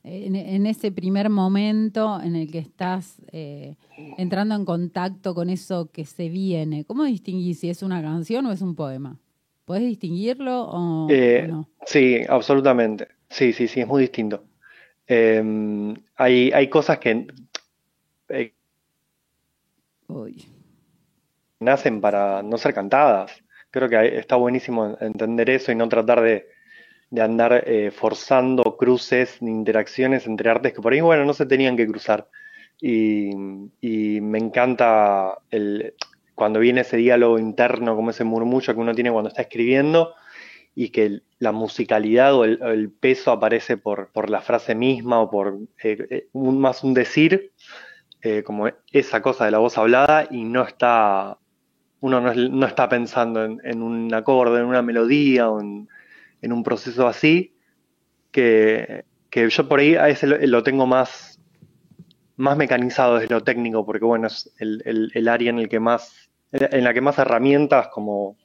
en, 0.04 0.36
en 0.36 0.66
ese 0.66 0.92
primer 0.92 1.30
momento 1.30 2.20
en 2.22 2.36
el 2.36 2.52
que 2.52 2.60
estás 2.60 3.22
eh, 3.32 3.76
entrando 4.18 4.56
en 4.56 4.66
contacto 4.66 5.34
con 5.34 5.50
eso 5.50 5.90
que 5.94 6.04
se 6.06 6.28
viene, 6.28 6.84
¿cómo 6.84 7.06
distinguís 7.06 7.60
si 7.62 7.70
es 7.70 7.84
una 7.84 8.02
canción 8.02 8.46
o 8.48 8.52
es 8.52 8.62
un 8.62 8.76
poema? 8.76 9.18
¿Podés 9.64 9.84
distinguirlo 9.84 10.64
o, 10.64 11.08
o 11.08 11.48
no? 11.48 11.70
Sí, 11.86 12.22
absolutamente. 12.28 13.08
Sí, 13.30 13.54
sí, 13.54 13.68
sí, 13.68 13.82
es 13.82 13.88
muy 13.88 14.02
distinto. 14.02 14.44
Eh, 15.08 15.44
hay, 16.16 16.52
hay 16.54 16.70
cosas 16.70 17.00
que 17.00 17.28
eh, 18.30 18.54
Uy. 20.10 20.36
nacen 21.60 22.02
para 22.02 22.42
no 22.44 22.58
ser 22.58 22.74
cantadas. 22.74 23.32
Creo 23.72 23.90
que 23.90 23.98
hay- 23.98 24.16
está 24.18 24.36
buenísimo 24.36 24.98
entender 25.00 25.50
eso 25.50 25.72
y 25.72 25.76
no 25.76 25.88
tratar 25.90 26.22
de, 26.22 26.48
de 27.12 27.22
andar 27.22 27.64
eh, 27.68 27.92
forzando 27.92 28.78
cruces 28.78 29.42
ni 29.42 29.52
interacciones 29.52 30.28
entre 30.28 30.50
artes 30.50 30.74
que 30.74 30.82
por 30.82 30.94
ahí, 30.94 31.02
bueno, 31.02 31.26
no 31.26 31.34
se 31.34 31.46
tenían 31.46 31.78
que 31.78 31.88
cruzar. 31.88 32.30
Y, 32.82 33.32
y 33.82 34.22
me 34.22 34.40
encanta 34.40 35.40
el, 35.52 35.96
cuando 36.36 36.60
viene 36.60 36.82
ese 36.82 36.98
diálogo 36.98 37.40
interno, 37.40 37.96
como 37.96 38.12
ese 38.12 38.24
murmullo 38.26 38.74
que 38.74 38.80
uno 38.82 38.96
tiene 38.96 39.12
cuando 39.12 39.30
está 39.30 39.44
escribiendo 39.44 40.16
y 40.76 40.90
que 40.90 41.22
la 41.40 41.52
musicalidad 41.52 42.36
o 42.36 42.46
el, 42.46 42.92
peso 42.92 43.32
aparece 43.32 43.78
por, 43.78 44.12
por, 44.12 44.30
la 44.30 44.42
frase 44.42 44.76
misma 44.76 45.20
o 45.20 45.30
por 45.30 45.58
eh, 45.84 46.28
un, 46.34 46.60
más 46.60 46.84
un 46.84 46.94
decir, 46.94 47.52
como 48.46 48.68
esa 48.92 49.22
cosa 49.22 49.46
de 49.46 49.52
la 49.52 49.60
voz 49.60 49.78
hablada 49.78 50.28
y 50.30 50.44
no 50.44 50.64
está, 50.64 51.38
uno 52.02 52.20
no, 52.20 52.66
está 52.68 52.90
pensando 52.90 53.44
en, 53.46 53.82
un 53.82 54.14
acorde, 54.14 54.60
en 54.60 54.66
una 54.66 54.82
melodía 54.82 55.50
o 55.50 55.62
en, 55.62 55.88
un 56.42 56.64
proceso 56.64 57.08
así, 57.08 57.56
que, 58.32 59.06
que, 59.30 59.50
yo 59.50 59.68
por 59.68 59.80
ahí 59.80 59.96
a 59.96 60.10
ese 60.10 60.28
lo, 60.28 60.64
tengo 60.64 60.86
más, 60.86 61.40
más 62.36 62.58
mecanizado 62.58 63.20
desde 63.20 63.34
lo 63.34 63.44
técnico, 63.44 63.86
porque 63.86 64.06
bueno, 64.06 64.28
es 64.28 64.52
el, 64.60 65.12
el 65.14 65.28
área 65.30 65.50
en 65.50 65.60
el 65.60 65.70
que 65.70 65.80
más 65.80 66.30
en 66.52 66.84
la 66.84 66.94
que 66.94 67.02
más 67.02 67.18
herramientas, 67.20 67.90
como 67.90 68.38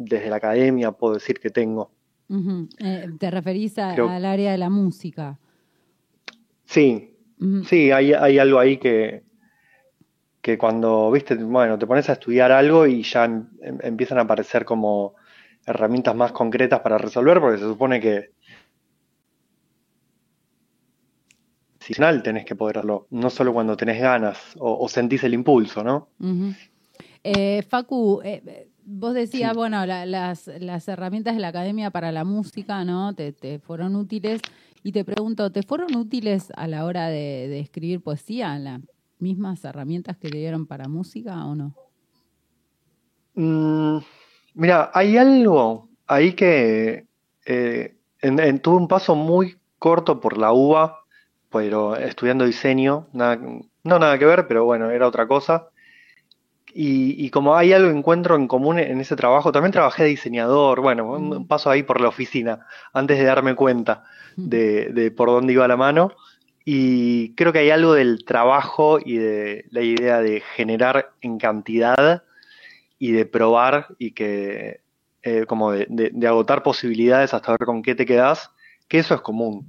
desde 0.00 0.30
la 0.30 0.36
academia, 0.36 0.92
puedo 0.92 1.14
decir 1.14 1.38
que 1.38 1.50
tengo. 1.50 1.90
Eh, 2.78 3.06
¿Te 3.18 3.30
referís 3.30 3.78
al 3.78 4.24
área 4.24 4.52
de 4.52 4.58
la 4.58 4.70
música? 4.70 5.38
Sí, 6.64 7.16
sí, 7.66 7.90
hay, 7.90 8.12
hay, 8.12 8.38
algo 8.38 8.60
ahí 8.60 8.76
que, 8.76 9.24
que 10.40 10.56
cuando, 10.56 11.10
viste, 11.10 11.34
bueno, 11.34 11.78
te 11.78 11.86
pones 11.86 12.08
a 12.08 12.12
estudiar 12.12 12.52
algo 12.52 12.86
y 12.86 13.02
ya 13.02 13.24
em, 13.24 13.48
em, 13.60 13.78
empiezan 13.82 14.18
a 14.18 14.22
aparecer 14.22 14.64
como 14.64 15.14
herramientas 15.66 16.14
más 16.14 16.32
concretas 16.32 16.80
para 16.80 16.98
resolver, 16.98 17.40
porque 17.40 17.58
se 17.58 17.64
supone 17.64 18.00
que 18.00 18.30
tenés 22.22 22.44
que 22.44 22.54
poderlo, 22.54 23.06
no 23.10 23.30
solo 23.30 23.52
cuando 23.52 23.76
tenés 23.76 24.00
ganas 24.00 24.38
o, 24.58 24.88
sentís 24.88 25.24
el 25.24 25.34
impulso, 25.34 25.82
¿no? 25.82 26.08
Eh, 27.22 27.62
Facu, 27.68 28.20
eh, 28.24 28.69
vos 28.90 29.14
decías, 29.14 29.54
bueno, 29.54 29.86
las, 29.86 30.46
las, 30.46 30.88
herramientas 30.88 31.34
de 31.34 31.40
la 31.40 31.48
academia 31.48 31.90
para 31.90 32.12
la 32.12 32.24
música, 32.24 32.84
¿no? 32.84 33.14
Te, 33.14 33.60
fueron 33.60 33.96
útiles. 33.96 34.40
Y 34.82 34.92
te 34.92 35.04
pregunto, 35.04 35.52
¿te 35.52 35.62
fueron 35.62 35.94
útiles 35.94 36.52
a 36.56 36.66
la 36.66 36.84
hora 36.84 37.08
de, 37.08 37.60
escribir 37.60 38.02
poesía 38.02 38.58
las 38.58 38.80
mismas 39.18 39.64
herramientas 39.64 40.16
que 40.16 40.30
te 40.30 40.38
dieron 40.38 40.66
para 40.66 40.88
música 40.88 41.44
o 41.44 41.54
no? 41.54 41.74
Mm, 43.34 43.98
mira, 44.54 44.90
hay 44.92 45.16
algo 45.16 45.88
ahí 46.06 46.32
que 46.32 47.06
eh, 47.46 47.94
tuve 48.62 48.76
un 48.76 48.88
paso 48.88 49.14
muy 49.14 49.56
corto 49.78 50.20
por 50.20 50.36
la 50.36 50.52
UBA, 50.52 50.98
pero 51.50 51.96
estudiando 51.96 52.44
diseño, 52.44 53.08
no 53.12 53.98
nada 53.98 54.18
que 54.18 54.24
ver, 54.24 54.46
pero 54.46 54.64
bueno, 54.64 54.90
era 54.90 55.06
otra 55.06 55.26
cosa. 55.26 55.69
Y, 56.72 57.30
como 57.30 57.56
hay 57.56 57.72
algo 57.72 57.90
que 57.90 57.98
encuentro 57.98 58.36
en 58.36 58.46
común 58.46 58.78
en 58.78 59.00
ese 59.00 59.16
trabajo, 59.16 59.52
también 59.52 59.72
trabajé 59.72 60.04
de 60.04 60.10
diseñador, 60.10 60.80
bueno, 60.80 61.12
un 61.12 61.46
paso 61.46 61.70
ahí 61.70 61.82
por 61.82 62.00
la 62.00 62.08
oficina, 62.08 62.66
antes 62.92 63.18
de 63.18 63.24
darme 63.24 63.54
cuenta 63.54 64.04
de, 64.36 65.12
por 65.16 65.28
dónde 65.28 65.52
iba 65.52 65.66
la 65.66 65.76
mano. 65.76 66.12
Y 66.64 67.34
creo 67.34 67.52
que 67.52 67.60
hay 67.60 67.70
algo 67.70 67.94
del 67.94 68.24
trabajo 68.24 68.98
y 69.04 69.16
de 69.16 69.64
la 69.70 69.82
idea 69.82 70.20
de 70.20 70.42
generar 70.54 71.12
en 71.20 71.38
cantidad 71.38 72.22
y 72.98 73.12
de 73.12 73.26
probar 73.26 73.88
y 73.98 74.12
que, 74.12 74.82
eh, 75.22 75.46
como 75.46 75.72
de, 75.72 76.12
agotar 76.28 76.62
posibilidades 76.62 77.34
hasta 77.34 77.52
ver 77.52 77.66
con 77.66 77.82
qué 77.82 77.94
te 77.94 78.06
quedas, 78.06 78.52
que 78.86 78.98
eso 78.98 79.14
es 79.14 79.20
común. 79.22 79.66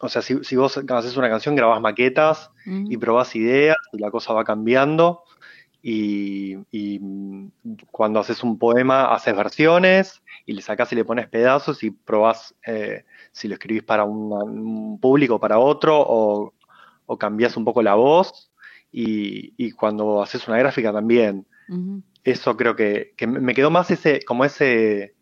O 0.00 0.08
sea, 0.08 0.22
si, 0.22 0.54
vos 0.54 0.78
haces 0.88 1.16
una 1.16 1.28
canción, 1.28 1.56
grabás 1.56 1.80
maquetas 1.80 2.50
y 2.64 2.96
probás 2.98 3.34
ideas, 3.34 3.76
y 3.92 3.98
la 3.98 4.12
cosa 4.12 4.32
va 4.32 4.44
cambiando 4.44 5.24
y, 5.82 7.00
cuando 7.90 8.20
haces 8.20 8.42
un 8.42 8.58
poema 8.58 9.12
haces 9.12 9.36
versiones 9.36 10.22
y 10.46 10.52
le 10.52 10.62
sacas 10.62 10.92
y 10.92 10.96
le 10.96 11.04
pones 11.04 11.28
pedazos 11.28 11.82
y 11.82 11.90
probás 11.90 12.54
eh, 12.66 13.04
si 13.32 13.48
lo 13.48 13.54
escribís 13.54 13.82
para 13.82 14.04
un, 14.04 14.98
público 15.00 15.36
o 15.36 15.40
para 15.40 15.58
otro 15.58 15.98
o, 16.00 16.54
o 17.06 17.18
cambias 17.18 17.56
un 17.56 17.64
poco 17.64 17.82
la 17.82 17.94
voz 17.94 18.52
y, 18.92 19.72
cuando 19.72 20.22
haces 20.22 20.46
una 20.48 20.58
gráfica 20.58 20.92
también. 20.92 21.46
Eso 22.24 22.56
creo 22.56 22.76
que, 22.76 23.14
me 23.26 23.54
quedó 23.54 23.70
más 23.70 23.90
ese, 23.90 24.20
como 24.24 24.44
ese, 24.44 25.14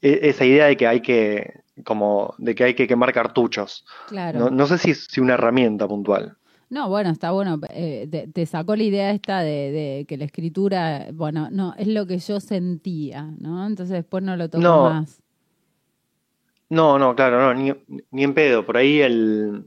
e, 0.00 0.20
esa 0.22 0.44
idea 0.44 0.66
de 0.66 0.76
que 0.76 0.86
hay 0.86 1.00
que, 1.00 1.62
como, 1.84 2.34
de 2.38 2.54
que 2.54 2.64
hay 2.64 2.74
que 2.74 2.86
quemar 2.86 3.12
cartuchos. 3.12 3.84
No, 4.10 4.50
no 4.50 4.66
sé 4.66 4.78
si 4.78 4.90
es 4.92 5.18
una 5.18 5.34
herramienta 5.34 5.88
puntual. 5.88 6.36
No, 6.68 6.88
bueno, 6.88 7.10
está 7.10 7.30
bueno. 7.30 7.60
Eh, 7.70 8.28
te, 8.32 8.46
sacó 8.46 8.74
la 8.74 8.82
idea 8.82 9.10
esta 9.12 9.40
de, 9.40 10.04
que 10.08 10.16
la 10.16 10.24
escritura, 10.24 11.06
bueno, 11.12 11.48
no, 11.50 11.74
es 11.78 11.86
lo 11.86 12.06
que 12.06 12.18
yo 12.18 12.40
sentía, 12.40 13.30
¿no? 13.38 13.66
Entonces 13.66 13.94
después 13.94 14.24
no 14.24 14.36
lo 14.36 14.48
toco 14.48 14.62
más. 14.62 15.22
No, 16.68 16.98
no, 16.98 17.14
claro, 17.14 17.40
no, 17.40 17.54
ni, 17.54 17.72
ni, 18.10 18.24
en 18.24 18.34
pedo. 18.34 18.66
Por 18.66 18.76
ahí 18.76 19.00
el. 19.00 19.64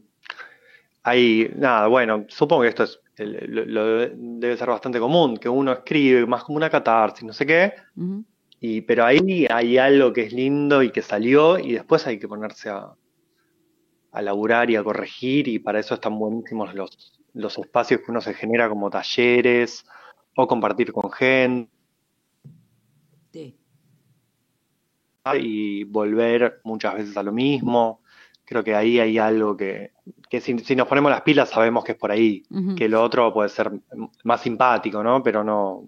Hay. 1.04 1.50
Nada, 1.56 1.88
bueno, 1.88 2.26
supongo 2.28 2.64
que 2.64 2.68
esto 2.68 2.84
es. 2.84 3.00
lo, 3.18 4.10
debe 4.10 4.58
ser 4.58 4.68
bastante 4.68 5.00
común, 5.00 5.38
que 5.38 5.48
uno 5.48 5.72
escribe 5.72 6.26
más 6.26 6.44
como 6.44 6.58
una 6.58 6.70
catarsis, 6.70 7.24
no 7.24 7.32
sé 7.32 7.46
qué. 7.46 7.74
y, 8.60 8.82
pero 8.82 9.06
ahí 9.06 9.48
hay 9.50 9.78
algo 9.78 10.12
que 10.12 10.24
es 10.24 10.34
lindo 10.34 10.84
y 10.84 10.92
que 10.92 11.02
salió, 11.02 11.58
y 11.58 11.72
después 11.74 12.06
hay 12.06 12.20
que 12.20 12.28
ponerse 12.28 12.70
a, 12.70 12.94
a 14.12 14.22
laburar 14.22 14.70
y 14.70 14.76
a 14.76 14.84
corregir 14.84 15.48
y 15.48 15.60
para 15.60 15.80
eso 15.80 15.94
están 15.96 16.18
buenísimos 16.18 16.74
los, 16.74 17.20
los 17.34 17.58
espacios 17.58 18.02
que 18.02 18.12
uno 18.12 18.22
se 18.22 18.34
genera 18.34 18.70
como 18.70 18.90
talleres 18.90 19.86
o 20.36 20.48
compartir 20.48 20.92
con 20.92 21.12
gente. 21.12 21.70
Y 25.36 25.84
volver 25.84 26.62
muchas 26.64 26.96
veces 26.96 27.16
a 27.16 27.24
lo 27.24 27.32
mismo. 27.32 28.02
Creo 28.46 28.64
que 28.64 28.74
ahí 28.74 29.00
hay 29.00 29.20
algo 29.20 29.56
que, 29.56 29.92
que 30.28 30.42
si, 30.42 30.54
nos 30.54 30.88
ponemos 30.88 31.12
las 31.12 31.22
pilas 31.22 31.50
sabemos 31.50 31.84
que 31.84 31.92
es 31.92 31.98
por 31.98 32.12
ahí, 32.12 32.42
que 32.76 32.90
lo 32.90 33.04
otro 33.04 33.32
puede 33.32 33.50
ser 33.50 33.72
más 34.24 34.42
simpático, 34.42 35.04
¿no? 35.04 35.22
Pero 35.22 35.44
no, 35.44 35.86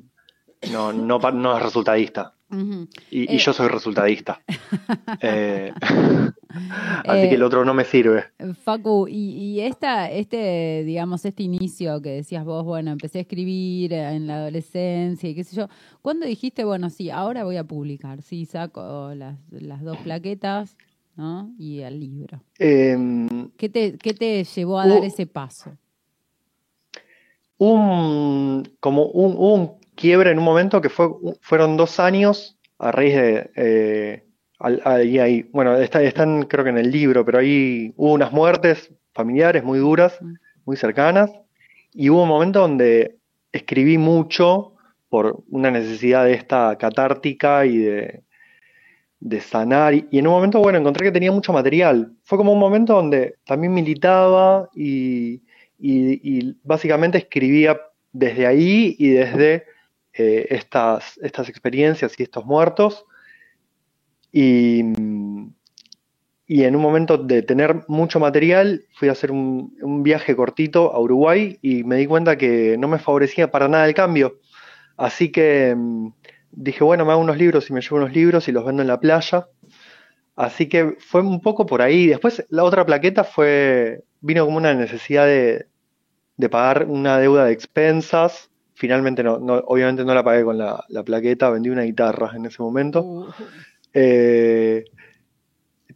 no, 0.72 0.94
no, 0.94 1.18
no 1.18 1.58
es 1.58 1.64
resultadista 1.64 2.36
y, 3.10 3.38
yo 3.38 3.52
eh, 3.52 3.54
soy 3.54 3.68
resultadista. 3.68 4.42
Eh, 5.22 5.74
así 7.08 7.30
que 7.30 7.36
el 7.36 7.44
otro 7.44 7.66
no 7.66 7.74
me 7.74 7.84
sirve. 7.84 8.26
Facu, 8.64 9.08
y, 9.10 9.60
esta, 9.62 10.10
este, 10.10 10.84
digamos, 10.86 11.26
este 11.26 11.44
inicio 11.44 12.02
que 12.02 12.10
decías 12.10 12.46
vos, 12.46 12.64
bueno, 12.64 12.92
empecé 12.92 13.20
a 13.20 13.22
escribir 13.22 13.94
en 13.94 14.28
la 14.28 14.38
adolescencia 14.38 15.30
y 15.30 15.36
qué 15.36 15.44
sé 15.44 15.56
yo, 15.56 15.68
¿cuándo 16.02 16.26
dijiste, 16.26 16.64
bueno, 16.64 16.90
sí, 16.90 17.10
ahora 17.10 17.44
voy 17.44 17.58
a 17.58 17.64
publicar? 17.64 18.22
Sí, 18.22 18.46
saco 18.46 19.14
las, 19.16 19.38
las 19.52 19.82
dos 19.84 19.98
plaquetas, 19.98 20.78
¿no? 21.16 21.54
Y 21.58 21.80
el 21.80 22.00
libro. 22.00 22.42
Em, 22.58 23.50
¿Qué, 23.58 23.70
te, 23.70 23.98
¿Qué 23.98 24.14
te 24.14 24.44
llevó 24.44 24.80
a 24.80 24.88
dar 24.88 25.04
ese 25.04 25.28
paso? 25.28 25.72
Un, 27.58 28.64
como 28.80 29.06
un, 29.06 29.36
un 29.38 29.72
quiebra 29.96 30.32
en 30.32 30.40
un 30.40 30.44
momento 30.44 30.82
que 30.82 30.90
fue, 30.90 31.10
fueron 31.42 31.78
dos 31.78 32.00
años 32.00 32.58
a 32.80 32.92
raíz 32.92 33.16
de... 33.16 33.52
Eh, 33.56 34.24
ahí, 34.86 35.50
bueno, 35.52 35.76
están 35.78 36.44
creo 36.44 36.64
que 36.64 36.70
en 36.70 36.78
el 36.78 36.92
libro, 36.92 37.26
pero 37.26 37.40
ahí 37.40 37.94
hubo 37.98 38.14
unas 38.14 38.32
muertes 38.32 38.92
familiares 39.14 39.64
muy 39.64 39.80
duras, 39.80 40.20
muy 40.66 40.78
cercanas, 40.78 41.32
y 41.94 42.10
hubo 42.10 42.24
un 42.24 42.30
momento 42.30 42.60
donde 42.60 43.18
escribí 43.52 43.98
mucho 43.98 44.74
por 45.10 45.44
una 45.50 45.72
necesidad 45.72 46.26
de 46.26 46.34
esta 46.34 46.78
catártica 46.78 47.66
y 47.66 47.78
de, 47.80 48.24
de 49.20 49.42
sanar. 49.42 49.94
Y, 49.94 50.08
en 50.12 50.28
un 50.28 50.34
momento, 50.34 50.60
bueno, 50.60 50.78
encontré 50.78 51.06
que 51.06 51.12
tenía 51.12 51.32
mucho 51.32 51.52
material. 51.52 52.14
Fue 52.24 52.38
como 52.38 52.54
un 52.54 52.60
momento 52.60 52.94
donde 52.94 53.36
también 53.46 53.74
militaba 53.74 54.70
y, 54.74 55.42
y 55.78 56.56
básicamente 56.64 57.18
escribía 57.18 57.78
desde 58.14 58.48
ahí 58.48 58.96
y 58.98 59.10
desde 59.10 59.66
eh, 60.14 60.48
estas, 60.50 61.18
estas 61.22 61.50
experiencias 61.50 62.20
y 62.20 62.24
estos 62.24 62.46
muertos. 62.46 63.06
Y, 64.32 64.82
y, 66.48 66.64
en 66.64 66.76
un 66.76 66.82
momento 66.82 67.18
de 67.18 67.42
tener 67.42 67.84
mucho 67.88 68.20
material, 68.20 68.86
fui 68.94 69.10
a 69.10 69.12
hacer 69.12 69.32
un, 69.32 70.04
viaje 70.04 70.36
cortito 70.36 70.94
a 70.94 71.00
Uruguay 71.00 71.60
y 71.62 71.84
me 71.84 71.98
di 71.98 72.08
cuenta 72.08 72.38
que 72.38 72.78
no 72.78 72.88
me 72.88 73.00
favorecía 73.00 73.52
para 73.52 73.68
nada 73.68 73.88
el 73.88 73.94
cambio. 73.94 74.40
Así 74.98 75.32
que 75.32 75.76
mm, 75.76 76.14
dije, 76.52 76.84
bueno, 76.84 77.06
me 77.06 77.12
hago 77.12 77.22
unos 77.22 77.38
libros 77.38 77.70
y 77.70 77.74
me 77.74 77.82
llevo 77.82 77.98
unos 77.98 78.14
libros 78.14 78.48
y 78.48 78.52
los 78.52 78.66
vendo 78.66 78.82
en 78.82 78.88
la 78.88 79.00
playa. 79.00 79.48
Así 80.36 80.68
que 80.70 80.96
fue 81.00 81.22
un 81.22 81.42
poco 81.42 81.66
por 81.66 81.82
ahí. 81.82 82.08
Después 82.08 82.46
la 82.50 82.64
otra 82.64 82.86
plaqueta 82.86 83.24
fue, 83.24 84.04
vino 84.22 84.46
como 84.46 84.58
una 84.58 84.74
necesidad 84.74 85.26
de, 85.26 85.68
de 86.38 86.50
pagar 86.50 86.86
una 86.88 87.20
deuda 87.20 87.46
de 87.46 87.54
expensas 87.54 88.52
Finalmente 88.82 89.22
no, 89.22 89.36
obviamente 89.36 90.04
no 90.04 90.16
la 90.16 90.24
pagué 90.24 90.44
con 90.44 90.58
la, 90.58 90.84
plaqueta, 91.06 91.52
vendí 91.52 91.70
una 91.70 91.84
guitarra 91.84 92.32
en 92.36 92.48
ese 92.48 92.64
momento. 92.64 93.32
Eh, 93.94 94.86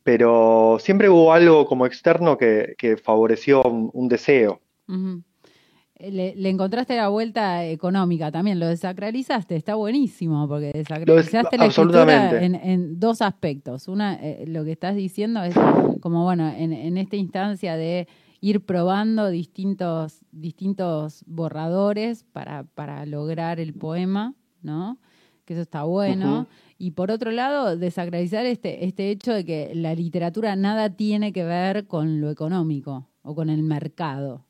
pero 0.04 0.78
siempre 0.80 1.10
hubo 1.10 1.34
algo 1.34 1.66
como 1.66 1.86
externo 1.86 2.38
que, 2.38 3.00
favoreció 3.04 3.64
un, 3.64 4.08
deseo. 4.08 4.62
le, 4.88 6.36
le 6.36 6.50
encontraste 6.50 6.96
la 6.96 7.08
vuelta 7.08 7.66
económica 7.66 8.32
también, 8.32 8.60
lo 8.60 8.68
desacralizaste, 8.68 9.56
está 9.56 9.76
buenísimo, 9.76 10.48
porque 10.48 10.72
desacralizaste 10.74 11.58
la 11.58 11.66
escritura 11.66 12.44
en, 12.44 12.54
en, 12.54 13.00
dos 13.00 13.22
aspectos. 13.22 13.88
Una, 13.88 14.14
eh, 14.22 14.46
lo 14.48 14.64
que 14.64 14.74
estás 14.74 14.96
diciendo 14.96 15.42
es 15.42 15.56
como, 16.02 16.24
bueno, 16.24 16.50
en, 16.56 16.72
en 16.72 16.98
esta 16.98 17.16
instancia 17.16 17.76
de 17.76 18.08
ir 18.42 18.64
probando 18.64 19.32
distintos, 19.32 20.20
distintos 20.32 21.24
borradores 21.26 22.26
para, 22.26 22.64
para 22.64 23.04
lograr 23.08 23.60
el 23.60 23.74
poema, 23.74 24.36
¿no? 24.62 25.00
Que 25.46 25.54
eso 25.54 25.64
está 25.64 25.82
bueno. 25.84 26.46
Y 26.78 26.92
por 26.92 27.12
otro 27.12 27.32
lado, 27.32 27.78
desacralizar 27.78 28.46
este, 28.46 28.86
este 28.86 29.10
hecho 29.10 29.34
de 29.34 29.46
que 29.46 29.72
la 29.74 29.96
literatura 29.96 30.56
nada 30.56 30.90
tiene 30.90 31.32
que 31.32 31.46
ver 31.46 31.88
con 31.88 32.20
lo 32.20 32.30
económico 32.30 33.08
o 33.22 33.34
con 33.34 33.50
el 33.50 33.64
mercado. 33.64 34.46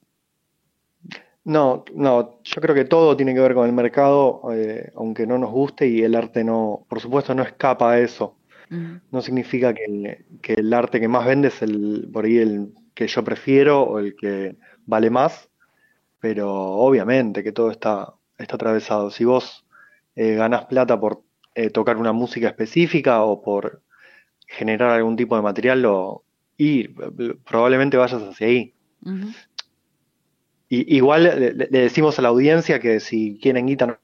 No, 1.44 1.86
no, 1.94 2.40
yo 2.44 2.62
creo 2.62 2.74
que 2.74 2.86
todo 2.86 3.16
tiene 3.16 3.36
que 3.36 3.40
ver 3.40 3.54
con 3.54 3.68
el 3.68 3.74
mercado, 3.74 4.42
eh, 4.52 4.92
aunque 4.96 5.28
no 5.28 5.38
nos 5.38 5.52
guste, 5.52 5.88
y 5.88 6.02
el 6.02 6.16
arte 6.16 6.44
no, 6.44 6.86
por 6.90 7.00
supuesto, 7.00 7.36
no 7.36 7.44
escapa 7.44 7.92
a 7.92 8.00
eso. 8.00 8.36
No 9.12 9.22
significa 9.22 9.76
que, 9.76 10.26
que, 10.42 10.54
el 10.54 10.74
arte 10.74 11.00
que 11.00 11.08
más 11.08 11.24
vende 11.28 11.50
es 11.50 11.62
el, 11.62 12.10
por 12.12 12.26
ahí 12.26 12.38
el 12.38 12.74
que 12.96 13.06
yo 13.06 13.24
prefiero 13.24 13.84
o 13.84 14.00
el 14.00 14.16
que 14.16 14.56
vale 14.88 15.12
más, 15.12 15.50
pero 16.20 16.52
obviamente 16.52 17.44
que 17.44 17.52
todo 17.52 17.70
está, 17.70 18.16
está 18.40 18.56
atravesado. 18.56 19.12
Si 19.12 19.24
vos 19.24 19.66
eh, 20.16 20.34
ganás 20.34 20.66
plata 20.66 21.00
por 21.00 21.25
eh, 21.56 21.70
tocar 21.70 21.98
una 21.98 22.12
música 22.12 22.50
específica 22.50 23.24
o 23.24 23.42
por 23.42 23.82
generar 24.48 24.92
algún 24.92 25.16
tipo 25.16 25.36
de 25.36 25.42
material, 25.42 25.82
lo, 25.82 26.24
y 26.58 26.88
probablemente 26.88 27.98
vayas 27.98 28.22
hacia 28.22 28.48
ahí. 28.48 28.74
Igual 30.70 31.24
le, 31.24 31.68
decimos 31.68 32.18
a 32.20 32.22
la 32.22 32.30
audiencia 32.30 32.80
que 32.80 33.00
si 33.00 33.40
quieren 33.42 33.68
guita 33.68 34.00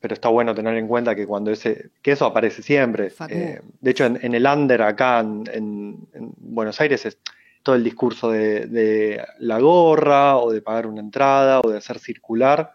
Pero 0.00 0.14
está 0.14 0.28
bueno 0.30 0.54
tener 0.54 0.76
en 0.76 0.88
cuenta 0.88 1.14
que 1.14 1.26
cuando 1.26 1.50
ese, 1.50 1.90
que 2.00 2.12
eso 2.12 2.24
aparece 2.24 2.62
siempre. 2.62 3.12
Eh, 3.28 3.60
de 3.80 3.90
hecho, 3.90 4.06
en, 4.06 4.34
el 4.34 4.46
under 4.46 4.82
acá 4.82 5.20
en, 5.20 6.08
Buenos 6.38 6.80
Aires 6.80 7.04
es 7.04 7.18
todo 7.62 7.74
el 7.74 7.84
discurso 7.84 8.30
de, 8.30 9.22
la 9.38 9.58
gorra 9.60 10.38
o 10.38 10.50
de 10.50 10.62
pagar 10.62 10.86
una 10.86 11.00
entrada 11.00 11.60
o 11.60 11.70
de 11.70 11.78
hacer 11.78 11.98
circular 11.98 12.72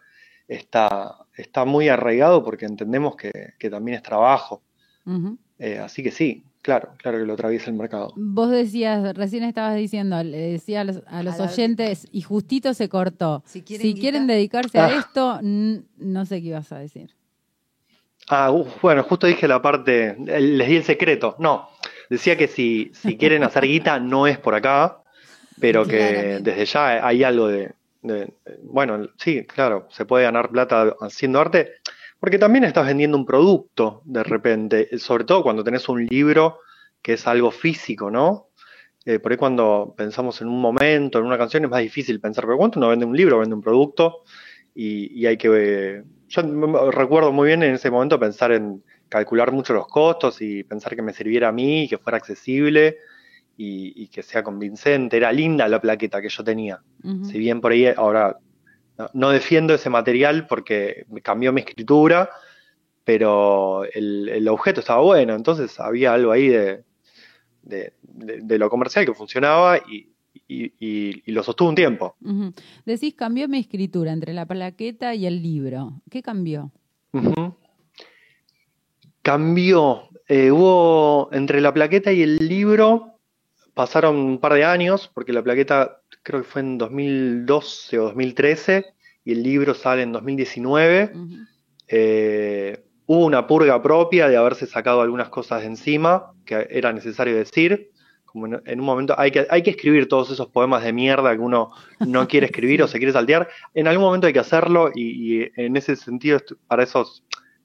está, 0.56 1.18
está 1.36 1.66
muy 1.66 1.90
arraigado 1.90 2.44
porque 2.44 2.66
entendemos 2.66 3.16
que, 3.16 3.70
también 3.70 3.98
es 3.98 4.04
trabajo. 4.04 4.62
Eh, 5.58 5.80
así 5.80 6.04
que 6.04 6.12
sí, 6.12 6.44
Claro, 6.62 6.90
claro 6.98 7.18
que 7.18 7.26
lo 7.26 7.34
atraviesa 7.34 7.72
el 7.72 7.76
mercado. 7.76 8.14
Vos 8.16 8.52
decías, 8.52 9.16
recién 9.16 9.44
estabas 9.44 9.76
diciendo, 9.76 10.24
le 10.24 10.52
decía 10.52 10.82
a 10.82 11.24
los, 11.24 11.40
oyentes, 11.40 12.08
y 12.12 12.22
justito 12.22 12.76
se 12.76 12.88
cortó. 12.88 13.42
Si 13.48 13.64
quieren, 13.64 14.28
dedicarse 14.28 14.78
a 14.78 14.86
ah. 14.86 15.00
esto, 15.00 15.40
no 15.42 16.26
sé 16.28 16.40
qué 16.40 16.50
ibas 16.50 16.72
a 16.72 16.78
decir. 16.78 17.16
Ah, 18.30 18.54
bueno, 18.80 19.02
justo 19.02 19.26
dije 19.26 19.48
la 19.48 19.60
parte, 19.60 20.16
les 20.20 20.68
di 20.68 20.76
el 20.76 20.84
secreto. 20.84 21.36
No, 21.40 21.68
decía 22.12 22.38
que 22.38 22.48
si, 22.48 22.92
si 22.94 23.18
quieren 23.18 23.44
hacer 23.44 23.66
guita 23.66 24.00
no 24.00 24.28
es 24.28 24.38
por 24.38 24.54
acá, 24.54 25.02
pero 25.60 25.84
que 25.88 26.42
desde 26.44 26.66
ya 26.66 27.08
hay 27.08 27.24
algo 27.24 27.48
de, 27.48 27.74
de, 28.02 28.34
bueno, 28.64 29.10
sí, 29.18 29.46
claro, 29.46 29.88
se 29.92 30.06
puede 30.06 30.24
ganar 30.24 30.50
plata 30.50 30.96
haciendo 31.02 31.40
arte 31.40 31.74
porque 32.22 32.38
también 32.38 32.64
estás 32.64 32.86
vendiendo 32.86 33.18
un 33.18 33.26
producto 33.26 34.04
de 34.06 34.24
repente, 34.24 34.98
sobre 35.00 35.24
todo 35.24 35.42
cuando 35.42 35.64
tenés 35.64 35.90
un 35.90 36.06
libro 36.06 36.60
que 37.02 37.14
es 37.14 37.26
algo 37.26 37.50
físico, 37.50 38.12
¿no? 38.12 38.50
Eh, 39.06 39.18
por 39.18 39.32
ahí 39.32 39.38
cuando 39.40 39.96
pensamos 39.98 40.40
en 40.42 40.48
un 40.48 40.62
momento, 40.62 41.18
en 41.18 41.26
una 41.26 41.40
canción, 41.40 41.64
es 41.66 41.72
más 41.72 41.82
difícil 41.82 42.20
pensar, 42.20 42.46
pero 42.46 42.58
cuánto 42.58 42.78
uno 42.78 42.90
vende 42.90 43.06
un 43.06 43.18
libro, 43.18 43.40
vende 43.40 43.56
un 43.56 43.62
producto, 43.62 44.24
y, 44.76 45.26
hay 45.26 45.38
que... 45.38 46.04
yo 46.28 46.92
recuerdo 46.92 47.32
muy 47.32 47.48
bien 47.48 47.64
en 47.64 47.74
ese 47.74 47.90
momento 47.90 48.20
pensar 48.20 48.52
en 48.52 48.84
calcular 49.10 49.52
mucho 49.52 49.74
los 49.74 49.88
costos 49.88 50.42
y 50.42 50.64
pensar 50.64 50.96
que 50.96 51.02
me 51.02 51.14
sirviera 51.14 51.50
a 51.50 51.52
mí, 51.52 51.88
que 51.90 51.98
fuera 51.98 52.18
accesible 52.18 52.98
y, 53.58 54.08
que 54.08 54.24
sea 54.24 54.44
convincente. 54.44 55.18
Era 55.18 55.32
linda 55.32 55.68
la 55.68 55.80
plaqueta 55.80 56.22
que 56.22 56.30
yo 56.30 56.44
tenía. 56.44 56.82
Si 57.24 57.38
bien 57.38 57.62
por 57.62 57.72
ahí 57.72 57.88
ahora 57.88 58.38
no, 59.14 59.30
defiendo 59.30 59.74
ese 59.74 59.90
material 59.90 60.48
porque 60.48 61.06
cambió 61.24 61.54
mi 61.54 61.62
escritura, 61.62 62.30
pero 63.04 63.84
el, 63.94 64.48
objeto 64.48 64.80
estaba 64.80 65.02
bueno, 65.02 65.36
entonces 65.36 65.80
había 65.80 66.14
algo 66.14 66.32
ahí 66.32 66.48
de, 66.48 66.84
de, 67.64 68.58
lo 68.58 68.70
comercial 68.70 69.06
que 69.06 69.14
funcionaba 69.14 69.78
y, 69.78 70.08
lo 71.28 71.44
sostuvo 71.44 71.70
un 71.70 71.76
tiempo. 71.76 72.16
Decís, 72.86 73.16
cambió 73.16 73.48
mi 73.48 73.60
escritura 73.60 74.12
entre 74.12 74.34
la 74.34 74.46
plaqueta 74.46 75.16
y 75.16 75.26
el 75.26 75.42
libro. 75.42 76.02
¿Qué 76.10 76.22
cambió? 76.22 76.72
Cambió. 79.22 80.10
Eh, 80.28 80.52
hubo 80.52 81.30
entre 81.34 81.62
la 81.62 81.74
plaqueta 81.74 82.12
y 82.12 82.22
el 82.22 82.38
libro, 82.38 83.11
pasaron 83.74 84.16
un 84.16 84.40
par 84.40 84.54
de 84.54 84.66
años, 84.66 85.10
porque 85.14 85.34
la 85.34 85.44
plaqueta 85.44 86.02
creo 86.24 86.42
que 86.42 86.48
fue 86.48 86.62
en 86.62 86.78
2012 86.78 88.00
o 88.00 88.04
2013, 88.04 88.86
y 89.24 89.32
el 89.34 89.44
libro 89.44 89.74
sale 89.74 90.02
en 90.02 90.12
2019. 90.12 91.12
Eh, 91.88 92.84
hubo 93.06 93.26
una 93.26 93.46
purga 93.46 93.82
propia 93.82 94.28
de 94.30 94.38
haberse 94.38 94.66
sacado 94.66 95.02
algunas 95.02 95.30
cosas 95.30 95.62
de 95.62 95.68
encima 95.68 96.32
que 96.46 96.68
era 96.70 96.94
necesario 96.94 97.36
decir. 97.36 97.92
Como 98.26 98.46
en, 98.48 98.80
un 98.80 98.86
momento 98.86 99.14
hay 99.20 99.30
que, 99.30 99.46
hay 99.50 99.62
que 99.62 99.72
escribir 99.72 100.08
todos 100.08 100.32
esos 100.32 100.48
poemas 100.48 100.84
de 100.84 100.94
mierda 100.94 101.36
que 101.36 101.42
uno 101.42 101.72
no 102.00 102.30
quiere 102.30 102.46
escribir 102.46 102.82
o 102.84 102.88
se 102.88 102.98
quiere 102.98 103.12
saltear. 103.12 103.50
En 103.74 103.88
algún 103.88 104.06
momento 104.06 104.28
hay 104.28 104.34
que 104.34 104.40
hacerlo 104.40 104.90
y, 104.96 105.50
en 105.62 105.76
ese 105.76 105.98
sentido 105.98 106.40
para 106.68 106.84
eso 106.84 107.06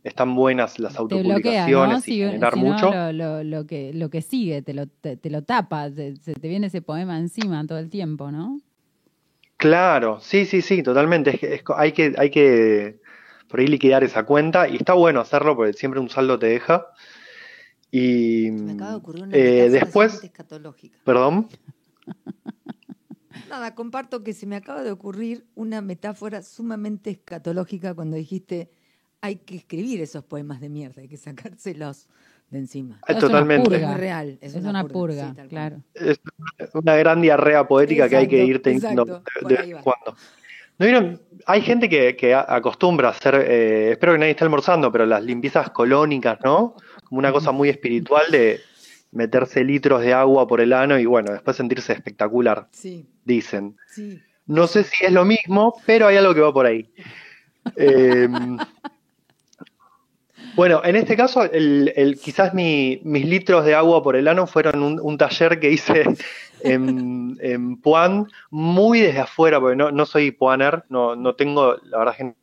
están 0.06 0.36
buenas 0.36 0.78
las 0.78 0.96
autopublicaciones 0.96 2.06
y 2.06 2.18
generar 2.18 2.56
mucho. 2.56 2.92
lo, 3.12 3.66
que, 3.66 3.92
lo 3.92 4.08
que 4.08 4.22
sigue 4.22 4.62
te 4.62 4.72
lo, 4.72 4.86
te, 4.86 5.18
lo 5.30 5.42
tapa, 5.42 5.90
se 5.90 6.14
te 6.14 6.48
viene 6.48 6.68
ese 6.68 6.80
poema 6.80 7.18
encima 7.18 7.66
todo 7.66 7.78
el 7.78 7.90
tiempo, 7.90 8.30
¿no? 8.30 8.60
Claro, 9.56 10.20
sí, 10.20 10.46
sí, 10.46 10.62
sí, 10.62 10.82
totalmente. 10.82 11.62
hay, 11.76 11.92
que, 11.92 12.14
hay 12.18 12.30
que 12.30 13.00
por 13.48 13.58
ahí 13.58 13.66
liquidar 13.66 14.04
esa 14.04 14.24
cuenta 14.24 14.68
y 14.68 14.76
está 14.76 14.92
bueno 14.92 15.20
hacerlo 15.20 15.56
porque 15.56 15.72
siempre 15.72 15.98
un 15.98 16.08
saldo 16.08 16.38
te 16.38 16.46
deja. 16.46 16.86
Y 17.90 18.50
Me 18.52 18.72
acaba 18.72 18.90
de 18.90 18.96
ocurrir 18.96 19.22
una 19.24 19.36
eh, 19.36 19.70
después, 19.70 20.22
escatológica. 20.22 20.98
Perdón. 21.04 21.48
Nada, 23.48 23.74
comparto 23.74 24.22
que 24.22 24.32
se 24.32 24.46
me 24.46 24.56
acaba 24.56 24.82
de 24.82 24.90
ocurrir 24.90 25.46
una 25.54 25.80
metáfora 25.80 26.42
sumamente 26.42 27.10
escatológica 27.10 27.94
cuando 27.94 28.16
dijiste 28.16 28.70
hay 29.20 29.36
que 29.36 29.56
escribir 29.56 30.00
esos 30.00 30.24
poemas 30.24 30.60
de 30.60 30.68
mierda, 30.68 31.02
hay 31.02 31.08
que 31.08 31.16
sacárselos 31.16 32.08
de 32.50 32.58
encima. 32.58 33.00
Es 33.06 33.18
Totalmente. 33.18 33.68
Una 33.68 33.78
purga. 33.78 33.96
real. 33.96 34.38
Es, 34.40 34.54
una, 34.54 34.84
purga, 34.84 35.34
claro. 35.48 35.82
Es 35.94 36.20
una 36.74 36.96
gran 36.96 37.20
diarrea 37.20 37.66
poética 37.66 38.08
que 38.08 38.16
hay 38.16 38.28
que 38.28 38.44
ir 38.44 38.62
teniendo 38.62 39.04
de, 39.04 39.20
vez 39.48 39.60
en 39.60 39.78
cuando. 39.82 40.16
¿No 40.78 40.86
vieron? 40.86 41.20
Hay 41.46 41.62
gente 41.62 41.88
que, 41.88 42.34
acostumbra 42.34 43.08
a 43.08 43.10
hacer, 43.12 43.34
eh, 43.34 43.92
espero 43.92 44.12
que 44.12 44.18
nadie 44.18 44.32
esté 44.32 44.44
almorzando, 44.44 44.92
pero 44.92 45.06
las 45.06 45.22
limpiezas 45.22 45.70
colónicas, 45.70 46.38
¿no? 46.44 46.76
Como 47.04 47.18
una 47.18 47.32
cosa 47.32 47.50
muy 47.50 47.68
espiritual 47.68 48.24
de 48.30 48.60
meterse 49.10 49.64
litros 49.64 50.02
de 50.02 50.12
agua 50.12 50.46
por 50.46 50.60
el 50.60 50.72
ano 50.72 50.98
y 50.98 51.06
bueno, 51.06 51.32
después 51.32 51.56
sentirse 51.56 51.94
espectacular. 51.94 52.68
Sí. 52.72 53.06
Dicen. 53.24 53.76
Sí. 53.88 54.20
No 54.46 54.66
sé 54.66 54.84
si 54.84 55.04
es 55.04 55.12
lo 55.12 55.24
mismo, 55.24 55.74
pero 55.86 56.06
hay 56.06 56.16
algo 56.16 56.34
que 56.34 56.40
va 56.40 56.52
por 56.52 56.66
ahí. 56.66 56.90
Eh, 57.74 58.28
bueno, 60.56 60.80
en 60.84 60.96
este 60.96 61.16
caso, 61.16 61.42
el, 61.44 62.18
quizás 62.22 62.54
mis 62.54 63.02
litros 63.04 63.64
de 63.66 63.74
agua 63.74 64.02
por 64.02 64.16
el 64.16 64.26
ano 64.26 64.46
fueron 64.46 65.00
un, 65.02 65.18
taller 65.18 65.60
que 65.60 65.70
hice 65.70 66.04
en, 66.62 67.36
en, 67.40 67.76
Puan, 67.80 68.26
muy 68.50 69.00
desde 69.00 69.20
afuera, 69.20 69.60
porque 69.60 69.76
no, 69.76 70.06
soy 70.06 70.30
puaner, 70.30 70.84
no, 70.88 71.14
no 71.14 71.34
tengo, 71.34 71.76
la 71.84 71.98
verdad 71.98 72.16
que 72.16 72.34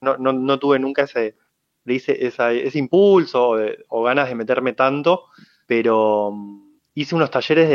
no, 0.00 0.16
no, 0.16 0.58
tuve 0.58 0.78
nunca 0.78 1.02
ese, 1.02 1.36
ese 1.84 2.78
impulso 2.78 3.56
o, 3.88 4.02
ganas 4.02 4.30
de 4.30 4.34
meterme 4.34 4.72
tanto, 4.72 5.24
pero 5.66 6.30
mm, 6.32 6.78
hice 6.94 7.14
unos 7.14 7.30
talleres 7.30 7.68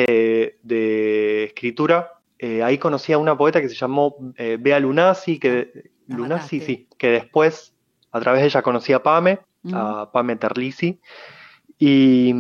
de, 0.63 1.43
escritura. 1.43 2.13
Eh, 2.39 2.63
ahí 2.63 2.79
conocí 2.79 3.13
a 3.13 3.19
una 3.19 3.37
poeta 3.37 3.61
que 3.61 3.69
se 3.69 3.75
llamó 3.75 4.15
eh, 4.35 4.57
Bea 4.59 4.79
Lunasi, 4.79 5.37
que, 5.37 5.91
Lunasi, 6.07 6.59
sí, 6.59 6.89
que 6.97 7.11
después 7.11 7.75
a 8.11 8.19
través 8.19 8.41
de 8.41 8.47
ella 8.47 8.61
conocí 8.61 8.93
a 8.93 9.01
Pame, 9.01 9.39
a 9.73 10.09
Pame 10.11 10.35
Terlisi, 10.35 10.99
y, 11.77 12.33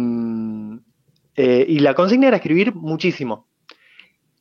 eh, 1.35 1.65
y 1.67 1.79
la 1.79 1.93
consigna 1.93 2.27
era 2.27 2.37
escribir 2.37 2.75
muchísimo. 2.75 3.47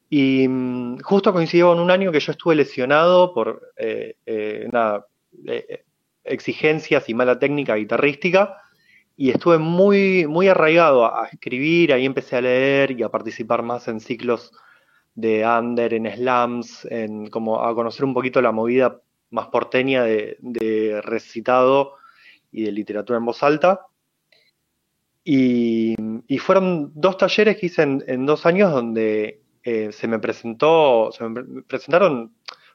Y 0.09 0.47
mm, 0.49 0.99
justo 1.01 1.33
coincidió 1.33 1.73
en 1.73 1.79
un 1.79 1.91
año 1.91 2.11
que 2.13 2.21
yo 2.21 2.33
estuve 2.33 2.57
lesionado 2.57 3.33
por 3.33 3.73
eh, 3.77 4.17
eh, 4.27 4.69
exigencias 6.25 7.09
y 7.09 7.15
mala 7.15 7.39
técnica 7.39 7.77
guitarrística 7.77 8.57
y 9.17 9.31
estuve 9.31 9.59
muy, 9.59 10.27
muy 10.27 10.49
arraigado 10.49 11.05
a, 11.05 11.27
escribir, 11.27 11.93
ahí 11.93 12.07
empecé 12.07 12.37
a 12.37 12.41
leer 12.41 12.91
y 12.93 13.03
a 13.03 13.11
participar 13.11 13.63
más 13.63 13.87
en 13.87 14.01
ciclos 14.01 14.51
de 15.15 15.47
under, 15.47 15.93
en 15.93 16.11
slams, 16.11 16.87
en 16.87 17.29
como 17.29 17.63
a 17.63 17.75
conocer 17.75 18.05
un 18.05 18.15
poquito 18.15 18.41
la 18.41 18.53
movida 18.53 19.01
más 19.31 19.49
porteña 19.49 20.05
de, 20.05 21.01
recitado 21.05 21.95
y 22.53 22.65
de 22.65 22.73
literatura 22.73 23.19
en 23.19 23.25
voz 23.25 23.43
alta. 23.43 23.87
Y, 25.25 25.95
fueron 26.39 26.93
dos 26.95 27.17
talleres 27.19 27.57
que 27.57 27.67
hice 27.67 27.83
en, 27.83 28.27
dos 28.27 28.47
años 28.47 28.73
donde 28.73 29.43
eh, 29.63 29.93
se 29.93 30.09
me 30.09 30.19
presentó, 30.19 31.11
se 31.13 31.29
me 31.29 31.63
presentaron 31.63 32.35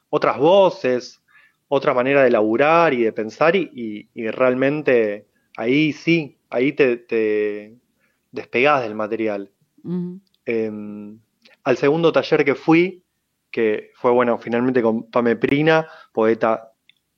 otras 0.10 0.38
voces, 0.38 1.24
otra 1.68 1.94
manera 1.94 2.24
de 2.24 2.32
laburar 2.32 2.94
y 2.94 3.04
de 3.04 3.12
pensar 3.12 3.56
y, 3.56 4.10
realmente 4.16 5.28
ahí 5.58 5.94
sí, 5.94 6.38
ahí 6.50 6.74
te, 6.74 6.98
te 6.98 7.76
despegás 8.32 8.84
del 8.84 8.96
material. 8.96 9.52
Em, 10.46 11.20
al 11.64 11.78
segundo 11.78 12.12
taller 12.12 12.46
que 12.46 12.56
fui, 12.56 13.04
que 13.56 13.92
fue 13.96 14.12
bueno, 14.12 14.38
finalmente 14.38 14.82
con 14.82 15.04
Pame 15.04 15.38
Prina, 15.38 15.88
poeta 16.12 16.74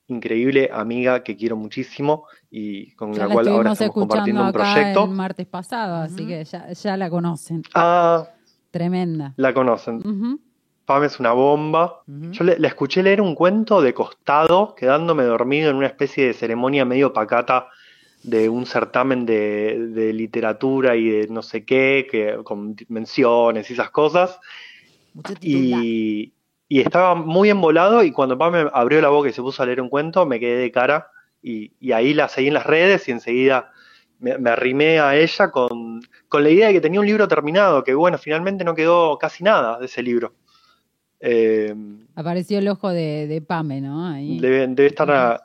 increíble, 0.06 0.70
amiga 0.72 1.24
que 1.24 1.36
quiero 1.36 1.56
muchísimo 1.56 2.28
y 2.48 2.92
con 2.92 3.12
la, 3.12 3.26
cual 3.26 3.48
ahora 3.48 3.72
estamos 3.72 3.92
compartiendo 3.92 4.44
un 4.44 4.52
proyecto. 4.52 5.06
El 5.06 5.10
martes 5.10 5.48
pasado, 5.48 5.96
así 5.96 6.28
que 6.28 6.44
ya, 6.44 6.96
la 6.96 7.10
conocen. 7.10 7.64
Ah, 7.74 8.28
tremenda. 8.70 9.34
La 9.36 9.52
conocen. 9.52 10.38
Pame 10.84 11.06
es 11.06 11.18
una 11.18 11.32
bomba. 11.32 12.02
Yo 12.06 12.44
le, 12.44 12.64
escuché 12.64 13.02
leer 13.02 13.20
un 13.20 13.34
cuento 13.34 13.82
de 13.82 13.92
costado, 13.92 14.76
quedándome 14.76 15.24
dormido 15.24 15.70
en 15.70 15.76
una 15.76 15.88
especie 15.88 16.28
de 16.28 16.34
ceremonia 16.34 16.84
medio 16.84 17.12
pacata 17.12 17.66
de 18.22 18.48
un 18.48 18.64
certamen 18.64 19.26
de, 19.26 20.12
literatura 20.14 20.94
y 20.94 21.08
de 21.08 21.26
no 21.26 21.42
sé 21.42 21.64
qué, 21.64 22.06
que, 22.08 22.38
con 22.44 22.76
menciones 22.86 23.68
y 23.70 23.72
esas 23.72 23.90
cosas. 23.90 24.38
Y, 25.40 26.32
y, 26.68 26.80
estaba 26.80 27.14
muy 27.14 27.50
embolado 27.50 28.02
y 28.02 28.12
cuando 28.12 28.38
Pame 28.38 28.66
abrió 28.72 29.00
la 29.00 29.08
boca 29.08 29.28
y 29.28 29.32
se 29.32 29.42
puso 29.42 29.62
a 29.62 29.66
leer 29.66 29.80
un 29.80 29.88
cuento, 29.88 30.26
me 30.26 30.38
quedé 30.38 30.58
de 30.58 30.70
cara 30.70 31.10
y, 31.42 31.72
ahí 31.92 32.14
la 32.14 32.28
seguí 32.28 32.48
en 32.48 32.54
las 32.54 32.66
redes 32.66 33.08
y 33.08 33.12
enseguida 33.12 33.72
me, 34.18 34.38
me 34.38 34.50
arrimé 34.50 35.00
a 35.00 35.16
ella 35.16 35.50
con, 35.50 36.00
con 36.28 36.42
la 36.42 36.50
idea 36.50 36.68
de 36.68 36.74
que 36.74 36.80
tenía 36.80 37.00
un 37.00 37.06
libro 37.06 37.28
terminado, 37.28 37.84
que 37.84 37.94
bueno, 37.94 38.18
finalmente 38.18 38.64
no 38.64 38.74
quedó 38.74 39.18
casi 39.18 39.44
nada 39.44 39.78
de 39.78 39.86
ese 39.86 40.02
libro. 40.02 40.34
Eh, 41.20 41.74
Apareció 42.14 42.58
el 42.58 42.68
ojo 42.68 42.90
de, 42.90 43.42
Pame, 43.46 43.80
¿no? 43.80 44.12
Debe, 44.12 44.86
estar. 44.86 45.40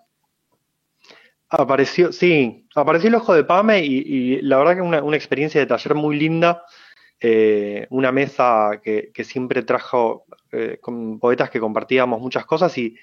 apareció, 1.49 2.11
sí, 2.11 2.67
apareció 2.75 3.09
el 3.09 3.15
ojo 3.15 3.33
de 3.33 3.43
Pame 3.43 3.83
y, 3.85 4.41
la 4.41 4.57
verdad 4.57 4.75
que 4.75 4.81
una, 4.81 5.03
una 5.03 5.17
experiencia 5.17 5.61
de 5.61 5.67
taller 5.67 5.95
muy 5.95 6.17
linda. 6.17 6.63
Eh, 7.25 7.87
una 7.89 8.11
mesa 8.11 8.81
que, 8.83 9.11
siempre 9.23 9.63
trajo 9.63 10.25
eh, 10.51 10.77
con 10.81 11.19
poetas 11.19 11.49
que 11.49 11.61
compartíamos 11.61 12.19
muchas 12.19 12.45
cosas 12.45 12.77
y, 12.77 12.97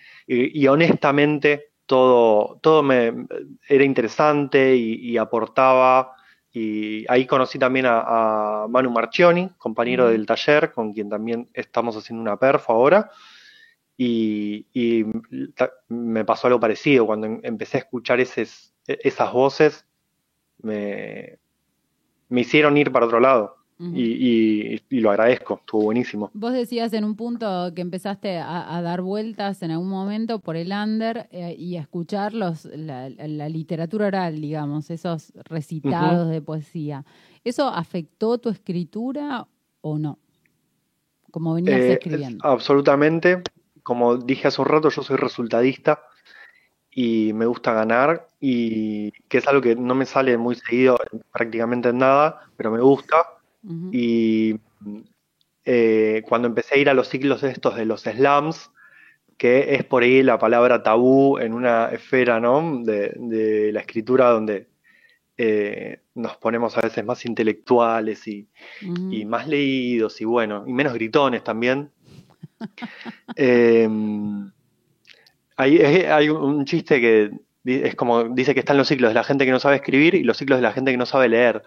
honestamente 0.68 1.70
todo, 1.86 2.58
todo 2.62 2.82
me 2.82 3.26
era 3.66 3.82
interesante 3.82 4.76
y 4.76 5.16
aportaba 5.16 6.12
y 6.52 7.04
ahí 7.08 7.26
conocí 7.26 7.58
también 7.58 7.86
a, 7.88 8.66
Manu 8.68 8.90
Marchioni, 8.90 9.50
compañero 9.56 10.08
del 10.08 10.26
taller, 10.26 10.72
con 10.72 10.92
quien 10.92 11.08
también 11.08 11.48
estamos 11.54 11.96
haciendo 11.96 12.22
una 12.22 12.36
perfo 12.36 12.72
ahora. 12.72 13.10
Y, 13.96 14.66
me 15.88 16.24
pasó 16.24 16.46
algo 16.48 16.58
parecido. 16.58 17.06
Cuando 17.06 17.26
em, 17.26 17.40
empecé 17.42 17.76
a 17.78 17.80
escuchar 17.80 18.18
esas 18.20 19.32
voces, 19.32 19.86
me, 20.58 21.38
me 22.28 22.40
hicieron 22.40 22.76
ir 22.76 22.90
para 22.90 23.06
otro 23.06 23.20
lado 23.20 23.59
y, 23.80 25.00
lo 25.00 25.10
agradezco, 25.10 25.54
estuvo 25.60 25.84
buenísimo. 25.84 26.30
Vos 26.34 26.52
decías 26.52 26.92
en 26.92 27.04
un 27.04 27.16
punto 27.16 27.72
que 27.74 27.80
empezaste 27.80 28.38
a, 28.38 28.80
dar 28.82 29.00
vueltas 29.00 29.62
en 29.62 29.70
algún 29.70 29.88
momento 29.88 30.38
por 30.38 30.56
el 30.56 30.72
under 30.72 31.28
eh, 31.30 31.54
y 31.58 31.76
a 31.76 31.80
escuchar 31.80 32.34
los, 32.34 32.66
la, 32.66 33.08
literatura 33.48 34.08
oral, 34.08 34.40
digamos, 34.40 34.90
esos 34.90 35.32
recitados 35.44 36.28
de 36.28 36.42
poesía. 36.42 37.04
¿Eso 37.42 37.68
afectó 37.68 38.38
tu 38.38 38.50
escritura 38.50 39.46
o 39.80 39.98
no? 39.98 40.18
Como 41.30 41.54
venías 41.54 41.80
eh, 41.80 41.92
escribiendo. 41.94 42.44
Absolutamente. 42.44 43.42
Como 43.82 44.18
dije 44.18 44.48
hace 44.48 44.60
un 44.60 44.68
rato, 44.68 44.90
yo 44.90 45.02
soy 45.02 45.16
resultadista 45.16 46.02
y 46.90 47.32
me 47.32 47.46
gusta 47.46 47.72
ganar 47.72 48.28
y 48.40 49.12
que 49.28 49.38
es 49.38 49.46
algo 49.46 49.62
que 49.62 49.74
no 49.74 49.94
me 49.94 50.04
sale 50.04 50.36
muy 50.36 50.56
seguido 50.56 50.98
prácticamente 51.32 51.90
en 51.90 51.98
nada, 51.98 52.40
pero 52.56 52.70
me 52.70 52.80
gusta 52.80 53.16
y 53.62 54.58
eh, 55.64 56.22
cuando 56.28 56.48
empecé 56.48 56.74
a 56.74 56.78
ir 56.78 56.88
a 56.88 56.94
los 56.94 57.08
ciclos 57.08 57.42
estos 57.42 57.76
de 57.76 57.84
los 57.84 58.02
slams, 58.02 58.70
que 59.36 59.74
es 59.74 59.84
por 59.84 60.02
ahí 60.02 60.22
la 60.22 60.38
palabra 60.38 60.82
tabú 60.82 61.38
en 61.38 61.54
una 61.54 61.86
esfera 61.86 62.40
¿no? 62.40 62.82
de, 62.82 63.70
la 63.72 63.80
escritura 63.80 64.30
donde 64.30 64.68
eh, 65.36 66.00
nos 66.14 66.36
ponemos 66.36 66.76
a 66.76 66.82
veces 66.82 67.04
más 67.04 67.24
intelectuales 67.24 68.26
y, 68.28 68.48
más 69.26 69.48
leídos 69.48 70.20
y 70.20 70.24
bueno, 70.24 70.64
y 70.66 70.72
menos 70.72 70.92
gritones 70.94 71.42
también. 71.44 71.90
Em, 73.36 74.50
hay, 75.56 75.78
hay, 75.78 76.28
un 76.28 76.66
chiste 76.66 77.00
que 77.00 77.30
es 77.64 77.94
como 77.94 78.24
dice 78.24 78.52
que 78.52 78.60
están 78.60 78.76
los 78.76 78.88
ciclos 78.88 79.10
de 79.10 79.14
la 79.14 79.24
gente 79.24 79.46
que 79.46 79.50
no 79.50 79.60
sabe 79.60 79.76
escribir 79.76 80.14
y 80.14 80.24
los 80.24 80.36
ciclos 80.36 80.58
de 80.58 80.62
la 80.62 80.72
gente 80.72 80.90
que 80.90 80.98
no 80.98 81.06
sabe 81.06 81.28
leer. 81.30 81.62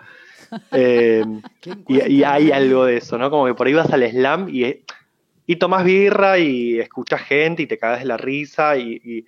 Eh, 0.71 1.23
y, 1.87 2.23
hay 2.23 2.51
algo 2.51 2.85
de 2.85 2.97
eso, 2.97 3.17
¿no? 3.17 3.29
Como 3.29 3.45
que 3.45 3.53
por 3.53 3.67
ahí 3.67 3.73
vas 3.73 3.91
al 3.91 4.09
slam 4.09 4.49
y, 4.49 4.83
y 5.45 5.55
tomás 5.57 5.83
birra 5.83 6.39
y 6.39 6.79
escuchas 6.79 7.21
gente 7.21 7.63
y 7.63 7.67
te 7.67 7.77
cagas 7.77 7.99
de 7.99 8.05
la 8.05 8.17
risa 8.17 8.77
y, 8.77 9.25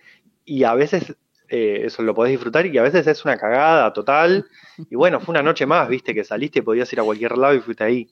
a 0.64 0.74
veces 0.76 1.16
eh, 1.50 1.82
eso 1.86 2.04
lo 2.04 2.14
podés 2.14 2.32
disfrutar 2.32 2.66
y 2.66 2.78
a 2.78 2.84
veces 2.84 3.08
es 3.08 3.26
una 3.26 3.38
cagada 3.38 3.92
total. 3.94 4.46
Y 4.90 4.96
bueno, 4.96 5.20
fue 5.20 5.34
una 5.34 5.44
noche 5.44 5.66
más, 5.66 5.88
viste, 5.88 6.14
que 6.14 6.24
saliste 6.24 6.60
y 6.60 6.62
podías 6.62 6.92
ir 6.94 7.00
a 7.00 7.04
cualquier 7.04 7.38
lado 7.38 7.54
y 7.54 7.60
fuiste 7.60 7.84
ahí. 7.84 8.10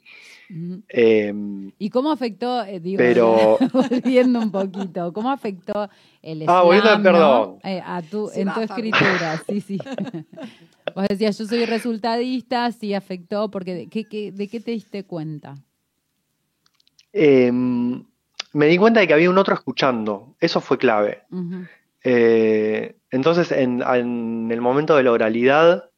Em, 0.89 1.72
¿Y 1.80 1.89
cómo 1.89 2.12
afectó, 2.12 2.63
eh, 2.63 2.80
digo, 2.80 2.98
pero... 2.98 3.58
volviendo 3.74 4.39
un 4.39 4.52
poquito, 4.52 5.12
cómo 5.12 5.32
afectó 5.32 5.89
el 6.22 6.44
ah, 6.48 6.63
perdón. 7.02 7.60
a 7.63 8.02
tu, 8.04 8.30
en 8.36 8.54
tu 8.54 8.62
escritura? 8.62 9.42
Sí, 9.48 9.62
sí. 9.62 9.78
Vos 10.96 11.08
decías, 11.10 11.38
yo 11.38 11.46
soy 11.46 11.66
resultadista, 11.66 12.72
sí 12.72 12.94
afectó, 12.94 13.50
porque 13.50 13.74
¿de 13.74 13.88
qué, 13.88 14.32
de 14.32 14.48
qué 14.48 14.60
te 14.60 14.72
diste 14.72 15.06
cuenta? 15.06 15.56
Em, 17.13 18.04
me 18.54 18.68
di 18.68 18.78
cuenta 18.78 19.00
de 19.00 19.08
que 19.08 19.13
había 19.13 19.30
un 19.30 19.38
otro 19.38 19.54
escuchando, 19.54 20.36
eso 20.39 20.62
fue 20.62 20.78
clave. 20.78 21.24
Eh, 22.04 22.96
entonces, 23.12 23.52
en, 23.52 23.82
el 24.52 24.62
momento 24.62 24.96
de 24.96 25.04
la 25.04 25.12
oralidad, 25.12 25.89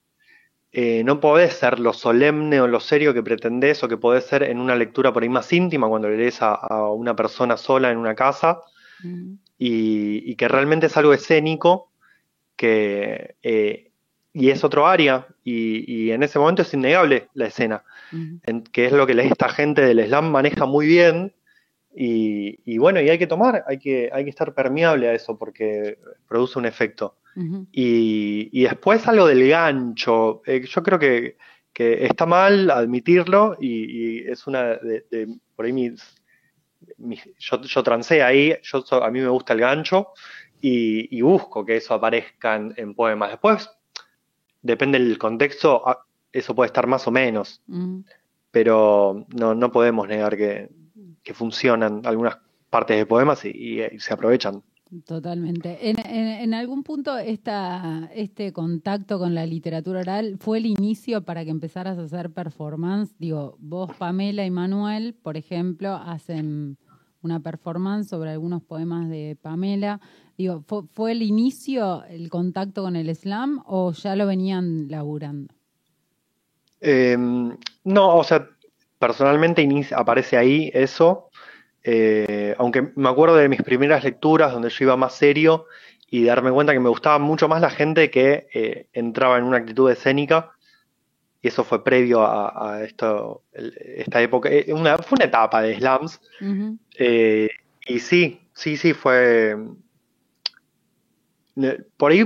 eh, 0.77 1.05
no 1.05 1.21
podés 1.21 1.53
ser 1.53 1.79
lo 1.79 1.93
solemne 1.93 2.59
o 2.59 2.67
lo 2.67 2.81
serio 2.81 3.13
que 3.13 3.23
pretendés 3.23 3.81
o 3.81 3.88
que 3.88 3.95
podés 3.95 4.25
ser 4.25 4.43
en 4.43 4.59
una 4.59 4.75
lectura 4.75 5.13
por 5.13 5.23
ahí 5.23 5.29
más 5.29 5.53
íntima 5.53 5.88
cuando 5.88 6.09
le 6.09 6.17
lees 6.17 6.41
a, 6.41 6.91
una 6.91 7.15
persona 7.15 7.55
sola 7.55 7.91
en 7.91 7.97
una 7.97 8.13
casa 8.13 8.59
y, 9.57 10.35
que 10.35 10.47
realmente 10.49 10.88
es 10.88 10.97
algo 10.97 11.13
escénico 11.13 11.93
que 12.57 13.38
eh, 13.41 13.91
y 14.33 14.49
es 14.49 14.65
otro 14.65 14.85
área, 14.85 15.27
y, 15.45 16.11
en 16.11 16.21
ese 16.21 16.39
momento 16.39 16.63
es 16.63 16.73
innegable 16.73 17.29
la 17.35 17.45
escena, 17.45 17.85
que 18.73 18.88
es 18.88 18.91
lo 18.91 19.07
que 19.07 19.13
esta 19.13 19.47
gente 19.47 19.81
del 19.81 20.05
slam 20.05 20.29
maneja 20.29 20.65
muy 20.65 20.88
bien, 20.88 21.33
y, 21.95 22.77
bueno, 22.77 22.99
y 22.99 23.09
hay 23.09 23.17
que 23.17 23.27
tomar, 23.27 23.63
hay 23.65 23.79
que, 23.79 24.09
hay 24.11 24.25
que 24.25 24.29
estar 24.29 24.53
permeable 24.53 25.07
a 25.07 25.13
eso 25.13 25.38
porque 25.38 25.99
produce 26.27 26.59
un 26.59 26.65
efecto. 26.65 27.15
Y, 27.71 28.63
después 28.63 29.08
algo 29.08 29.28
del 29.28 29.48
gancho, 29.50 30.41
eh, 30.45 30.65
yo 30.65 30.84
creo 30.84 31.00
que, 31.00 31.38
está 31.74 32.26
mal 32.26 32.71
admitirlo, 32.71 33.58
y, 33.60 34.19
es 34.30 34.48
una 34.48 34.76
de, 34.76 35.28
por 35.56 35.65
ahí 35.65 35.74
mis, 35.74 36.02
yo, 37.38 37.62
yo 37.62 37.84
trancé 37.84 38.24
ahí, 38.24 38.56
yo, 38.63 38.84
a 39.04 39.12
mí 39.12 39.19
me 39.19 39.28
gusta 39.28 39.54
el 39.54 39.60
gancho, 39.60 40.10
y, 40.62 41.21
busco 41.21 41.65
que 41.65 41.78
eso 41.78 41.93
aparezca 41.93 42.56
en 42.56 42.95
poemas. 42.95 43.32
Después 43.32 43.69
depende 44.65 44.98
del 44.98 45.17
contexto, 45.19 45.84
eso 46.32 46.56
puede 46.56 46.67
estar 46.67 46.88
más 46.88 47.08
o 47.08 47.12
menos, 47.12 47.62
pero 48.50 49.26
no, 49.36 49.54
no 49.54 49.71
podemos 49.71 50.08
negar 50.08 50.36
que, 50.36 50.69
funcionan 51.34 52.02
algunas 52.06 52.38
partes 52.69 52.98
de 52.98 53.06
poemas 53.06 53.45
y, 53.45 53.80
se 54.00 54.13
aprovechan. 54.13 54.63
Totalmente. 55.06 55.89
En, 55.89 56.54
algún 56.54 56.84
punto 56.84 57.17
esta, 57.17 58.10
este 58.13 58.54
contacto 58.54 59.17
con 59.17 59.34
la 59.34 59.45
literatura 59.45 60.02
oral 60.02 60.38
fue 60.39 60.60
el 60.60 60.67
inicio 60.67 61.24
para 61.24 61.43
que 61.43 61.50
empezaras 61.50 61.98
a 61.98 62.04
hacer 62.04 62.32
performance. 62.32 63.15
Digo, 63.17 63.58
vos, 63.60 63.91
Pamela 63.98 64.45
y 64.45 64.52
Manuel, 64.52 65.15
por 65.15 65.38
ejemplo, 65.38 65.95
hacen 65.95 66.78
una 67.24 67.39
performance 67.39 68.10
sobre 68.10 68.30
algunos 68.30 68.62
poemas 68.62 69.10
de 69.10 69.36
Pamela. 69.41 70.00
Digo, 70.38 70.63
¿fue, 70.91 71.12
el 71.12 71.24
inicio, 71.24 72.04
el 72.06 72.30
contacto 72.30 72.84
con 72.84 72.95
el 72.95 73.13
slam 73.15 73.63
o 73.65 73.91
ya 73.91 74.15
lo 74.15 74.28
venían 74.28 74.88
laburando? 74.89 75.54
Em, 76.80 77.58
no, 77.84 78.17
o 78.17 78.24
sea, 78.24 78.48
personalmente 79.00 79.67
aparece 79.95 80.38
ahí 80.38 80.69
eso. 80.76 81.24
Eh, 81.88 82.56
aunque 82.58 82.91
me 82.95 83.10
acuerdo 83.10 83.36
de 83.36 83.48
mis 83.48 83.62
primeras 83.62 84.04
lecturas 84.04 84.52
donde 84.52 84.69
yo 84.69 84.86
iba 84.86 84.98
más 84.98 85.13
serio 85.13 85.67
y 86.10 86.24
darme 86.24 86.52
cuenta 86.52 86.74
que 86.74 86.80
me 86.80 86.89
gustaba 86.89 87.19
mucho 87.19 87.48
más 87.48 87.62
la 87.62 87.69
gente 87.69 88.10
que 88.10 88.48
eh, 88.52 88.88
entraba 88.91 89.38
en 89.38 89.43
una 89.43 89.58
actitud 89.58 89.91
escénica. 89.91 90.52
Y 91.43 91.50
eso 91.50 91.63
fue 91.63 91.84
previo 91.84 92.24
a, 92.24 92.84
esto, 92.84 93.43
esta 93.54 94.19
época. 94.19 94.50
Eh, 94.50 94.74
una, 94.74 94.98
fue 94.98 95.17
una 95.17 95.26
etapa 95.26 95.62
de 95.62 95.78
slams. 95.78 96.19
y 97.88 98.00
sí, 98.00 98.41
sí, 98.54 98.78
sí, 98.78 98.93
fue. 98.93 99.56
Por 101.98 102.12
ahí 102.12 102.26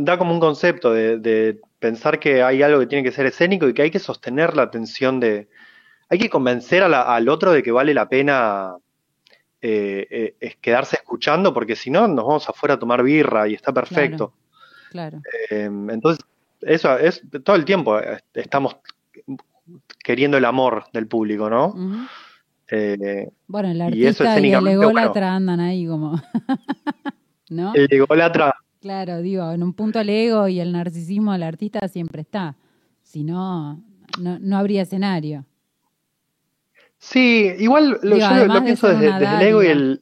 da 0.00 0.18
como 0.18 0.34
un 0.34 0.40
concepto 0.40 0.92
de 0.92 1.58
pensar 1.78 2.20
que 2.20 2.42
hay 2.42 2.62
algo 2.62 2.80
que 2.80 2.86
tiene 2.86 3.02
que 3.02 3.12
ser 3.12 3.24
escénico 3.24 3.66
y 3.66 3.72
que 3.72 3.82
hay 3.82 3.90
que 3.90 3.98
sostener 3.98 4.54
la 4.54 4.64
atención 4.64 5.20
de, 5.20 5.48
hay 6.14 6.18
que 6.18 6.30
convencer 6.30 6.82
al 6.84 7.28
otro 7.28 7.52
de 7.52 7.62
que 7.62 7.72
vale 7.72 7.92
la 7.92 8.08
pena 8.08 8.76
eh, 9.60 10.36
eh, 10.40 10.56
quedarse 10.60 10.96
escuchando, 10.96 11.52
porque 11.52 11.74
si 11.74 11.90
no, 11.90 12.06
nos 12.06 12.24
vamos 12.24 12.48
afuera 12.48 12.74
a 12.76 12.78
tomar 12.78 13.02
birra 13.02 13.48
y 13.48 13.54
está 13.54 13.72
perfecto. 13.72 14.32
Claro. 14.90 15.20
Em, 15.50 15.90
entonces, 15.90 16.24
eso 16.60 16.96
es 16.96 17.20
todo 17.42 17.56
el 17.56 17.64
tiempo 17.64 17.98
eh, 17.98 18.20
estamos 18.32 18.76
queriendo 20.04 20.36
el 20.36 20.44
amor 20.44 20.84
del 20.92 21.08
público, 21.08 21.50
¿no? 21.50 21.74
bueno, 23.48 23.70
el 23.70 23.80
artista 23.80 24.38
y, 24.38 24.52
el 24.52 24.68
ególatra 24.68 25.34
andan 25.34 25.58
ahí 25.58 25.86
como. 25.86 26.20
¿No? 27.50 27.74
El 27.74 27.88
ególatra. 27.90 28.54
Claro, 28.80 29.20
digo, 29.20 29.50
en 29.50 29.64
un 29.64 29.72
punto 29.74 29.98
el 29.98 30.10
ego 30.10 30.46
y 30.46 30.60
el 30.60 30.70
narcisismo 30.70 31.32
del 31.32 31.42
artista 31.42 31.88
siempre 31.88 32.22
está. 32.22 32.54
Si 33.02 33.24
no, 33.24 33.82
no 34.18 34.56
habría 34.56 34.82
escenario. 34.82 35.44
Sí, 37.04 37.52
igual 37.58 37.98
lo, 38.02 38.16
yo 38.16 38.46
lo 38.46 38.64
pienso 38.64 38.88
desde, 38.88 39.08
el 39.08 39.42
ego 39.42 39.62
y 39.62 39.66
el... 39.66 40.00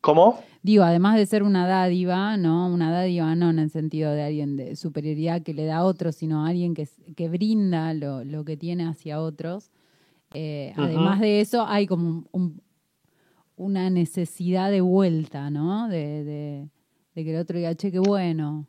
¿Cómo? 0.00 0.38
Digo, 0.62 0.84
además 0.84 1.16
de 1.16 1.26
ser 1.26 1.42
una 1.42 1.66
dádiva, 1.66 2.36
¿no? 2.36 2.68
Una 2.72 2.92
dádiva 2.92 3.34
no 3.34 3.50
en 3.50 3.58
el 3.58 3.70
sentido 3.70 4.12
de 4.12 4.22
alguien 4.22 4.56
de 4.56 4.76
superioridad 4.76 5.42
que 5.42 5.52
le 5.52 5.64
da 5.64 5.78
a 5.78 5.84
otros, 5.84 6.14
sino 6.14 6.46
alguien 6.46 6.74
que, 6.74 6.88
que 7.16 7.28
brinda 7.28 7.92
lo, 7.92 8.22
lo, 8.22 8.44
que 8.44 8.56
tiene 8.56 8.86
hacia 8.86 9.20
otros. 9.20 9.72
Eh, 10.32 10.72
además 10.76 11.18
de 11.18 11.40
eso, 11.40 11.66
hay 11.66 11.88
como 11.88 12.24
una 13.56 13.90
necesidad 13.90 14.70
de 14.70 14.80
vuelta, 14.80 15.50
¿no? 15.50 15.88
De, 15.88 16.22
de, 16.22 17.24
que 17.24 17.34
el 17.34 17.40
otro 17.40 17.58
diga, 17.58 17.74
che, 17.74 17.90
qué 17.90 17.98
bueno. 17.98 18.68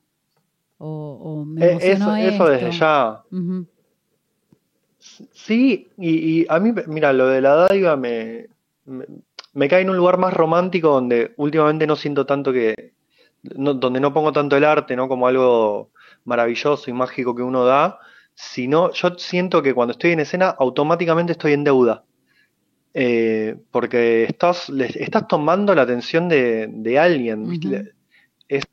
O, 0.79 1.19
o 1.21 1.45
me 1.45 1.63
eh, 1.63 1.77
eso, 1.81 2.15
eso 2.15 2.45
desde 2.47 2.71
ya. 2.71 3.23
Sí, 5.33 5.89
y, 5.97 6.45
a 6.49 6.59
mí, 6.59 6.73
mira, 6.87 7.11
lo 7.11 7.27
de 7.27 7.41
la 7.41 7.55
dádiva 7.55 7.97
me, 7.97 8.47
me, 9.53 9.67
cae 9.67 9.81
en 9.81 9.89
un 9.89 9.97
lugar 9.97 10.17
más 10.17 10.33
romántico 10.33 10.89
donde 10.89 11.33
últimamente 11.35 11.85
no 11.85 11.97
siento 11.97 12.25
tanto 12.25 12.53
que, 12.53 12.93
donde 13.41 13.99
no 13.99 14.13
pongo 14.13 14.31
tanto 14.31 14.55
el 14.55 14.63
arte, 14.63 14.95
¿no? 14.95 15.09
Como 15.09 15.27
algo 15.27 15.91
maravilloso 16.23 16.89
y 16.89 16.93
mágico 16.93 17.35
que 17.35 17.43
uno 17.43 17.65
da, 17.65 17.99
sino 18.33 18.93
yo 18.93 19.15
siento 19.17 19.61
que 19.61 19.73
cuando 19.73 19.91
estoy 19.91 20.11
en 20.11 20.21
escena 20.21 20.55
automáticamente 20.57 21.33
estoy 21.33 21.53
en 21.53 21.65
deuda. 21.65 22.05
Eh, 22.93 23.55
porque 23.71 24.23
estás, 24.23 24.69
estás 24.69 25.27
tomando 25.27 25.75
la 25.75 25.81
atención 25.81 26.29
de, 26.29 26.97
alguien. 26.97 27.59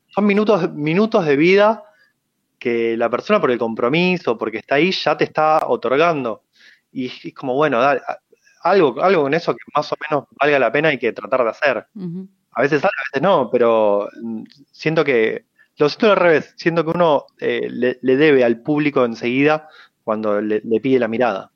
son 0.07 0.25
minutos, 0.25 0.71
minutos 0.73 1.25
de 1.25 1.35
vida 1.35 1.83
que 2.61 2.95
la 2.95 3.09
persona 3.09 3.41
por 3.41 3.49
el 3.49 3.57
compromiso, 3.57 4.37
porque 4.37 4.59
está 4.59 4.75
ahí, 4.75 4.91
ya 4.91 5.17
te 5.17 5.23
está 5.23 5.65
otorgando. 5.67 6.43
Y 6.91 7.07
es 7.07 7.33
como, 7.33 7.55
bueno, 7.55 7.79
algo, 8.61 9.01
algo 9.01 9.23
con 9.23 9.33
eso 9.33 9.55
que 9.55 9.63
más 9.75 9.91
o 9.91 9.95
menos 9.99 10.27
valga 10.39 10.59
la 10.59 10.71
pena 10.71 10.93
y 10.93 10.99
que 10.99 11.11
tratar 11.11 11.43
de 11.43 11.49
hacer. 11.49 11.87
A 12.51 12.61
veces 12.61 12.81
sale, 12.81 12.93
a 12.95 13.09
veces 13.09 13.23
no, 13.23 13.49
pero 13.49 14.07
mm, 14.21 14.43
siento 14.71 15.03
que, 15.03 15.45
lo 15.77 15.89
siento 15.89 16.11
al 16.11 16.17
revés, 16.17 16.53
siento 16.55 16.85
que 16.85 16.91
uno 16.91 17.25
eh, 17.39 17.67
le, 17.67 17.97
debe 18.15 18.43
al 18.43 18.61
público 18.61 19.03
enseguida 19.05 19.67
cuando 20.03 20.39
le 20.39 20.79
pide 20.81 20.99
la 20.99 21.07
mirada. 21.07 21.51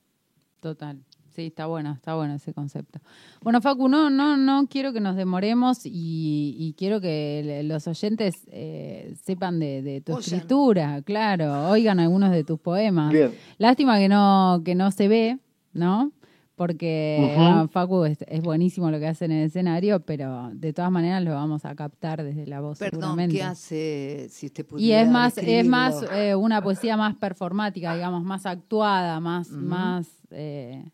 Total. 0.60 1.05
Sí, 1.36 1.48
está 1.48 1.66
bueno, 1.66 1.92
está 1.92 2.16
bueno 2.16 2.36
ese 2.36 2.54
concepto. 2.54 3.00
Bueno, 3.42 3.60
Facu, 3.60 3.90
no, 3.90 4.10
no, 4.10 4.38
no 4.38 4.68
quiero 4.70 4.94
que 4.94 5.02
nos 5.02 5.18
demoremos 5.18 5.82
y, 5.84 6.74
quiero 6.78 7.02
que 7.02 7.62
los 7.66 7.88
oyentes 7.88 8.34
eh, 8.48 9.14
sepan 9.22 9.60
de, 9.60 10.02
tu 10.06 10.18
escritura, 10.18 11.02
claro, 11.02 11.70
oigan 11.70 12.00
algunos 12.00 12.32
de 12.32 12.46
tus 12.46 12.58
poemas. 12.58 13.14
Lástima 13.58 13.98
que 13.98 14.08
no, 14.08 14.62
que 14.64 14.76
no 14.76 14.92
se 14.92 15.10
ve, 15.10 15.40
¿no? 15.74 16.14
Porque 16.56 17.68
Facu 17.72 18.06
es, 18.06 18.42
buenísimo 18.42 18.90
lo 18.90 18.98
que 18.98 19.08
hace 19.08 19.26
en 19.26 19.32
el 19.32 19.48
escenario, 19.48 20.00
pero 20.00 20.52
de 20.54 20.72
todas 20.72 20.90
maneras 20.90 21.22
lo 21.22 21.34
vamos 21.34 21.66
a 21.66 21.76
captar 21.76 22.24
desde 22.24 22.48
la 22.48 22.62
voz. 22.62 22.80
Perdón, 22.80 23.28
¿qué 23.30 23.44
hace 23.44 24.28
si 24.30 24.46
usted 24.46 24.66
Y 24.78 24.94
es 24.94 25.10
más, 25.10 25.38
es 25.38 25.68
más 25.68 26.06
eh, 26.14 26.34
una 26.34 26.62
poesía 26.62 26.96
más 26.96 27.18
performática, 27.18 27.94
digamos, 27.94 28.24
más 28.24 28.46
actuada, 28.46 29.20
más, 29.20 29.50
más 29.50 30.08
eh, 30.32 30.92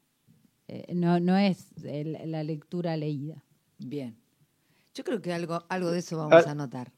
eh, 0.72 0.94
no, 0.96 1.20
no 1.20 1.38
es 1.38 1.68
la 1.84 2.44
lectura 2.44 2.96
leída. 2.96 3.44
Bien. 3.78 4.16
Yo 4.94 5.04
creo 5.04 5.22
que 5.22 5.34
algo, 5.34 5.64
algo 5.68 5.92
de 5.92 6.00
eso 6.00 6.18
vamos 6.18 6.48
ah. 6.48 6.52
a 6.52 6.56
notar. 6.56 6.92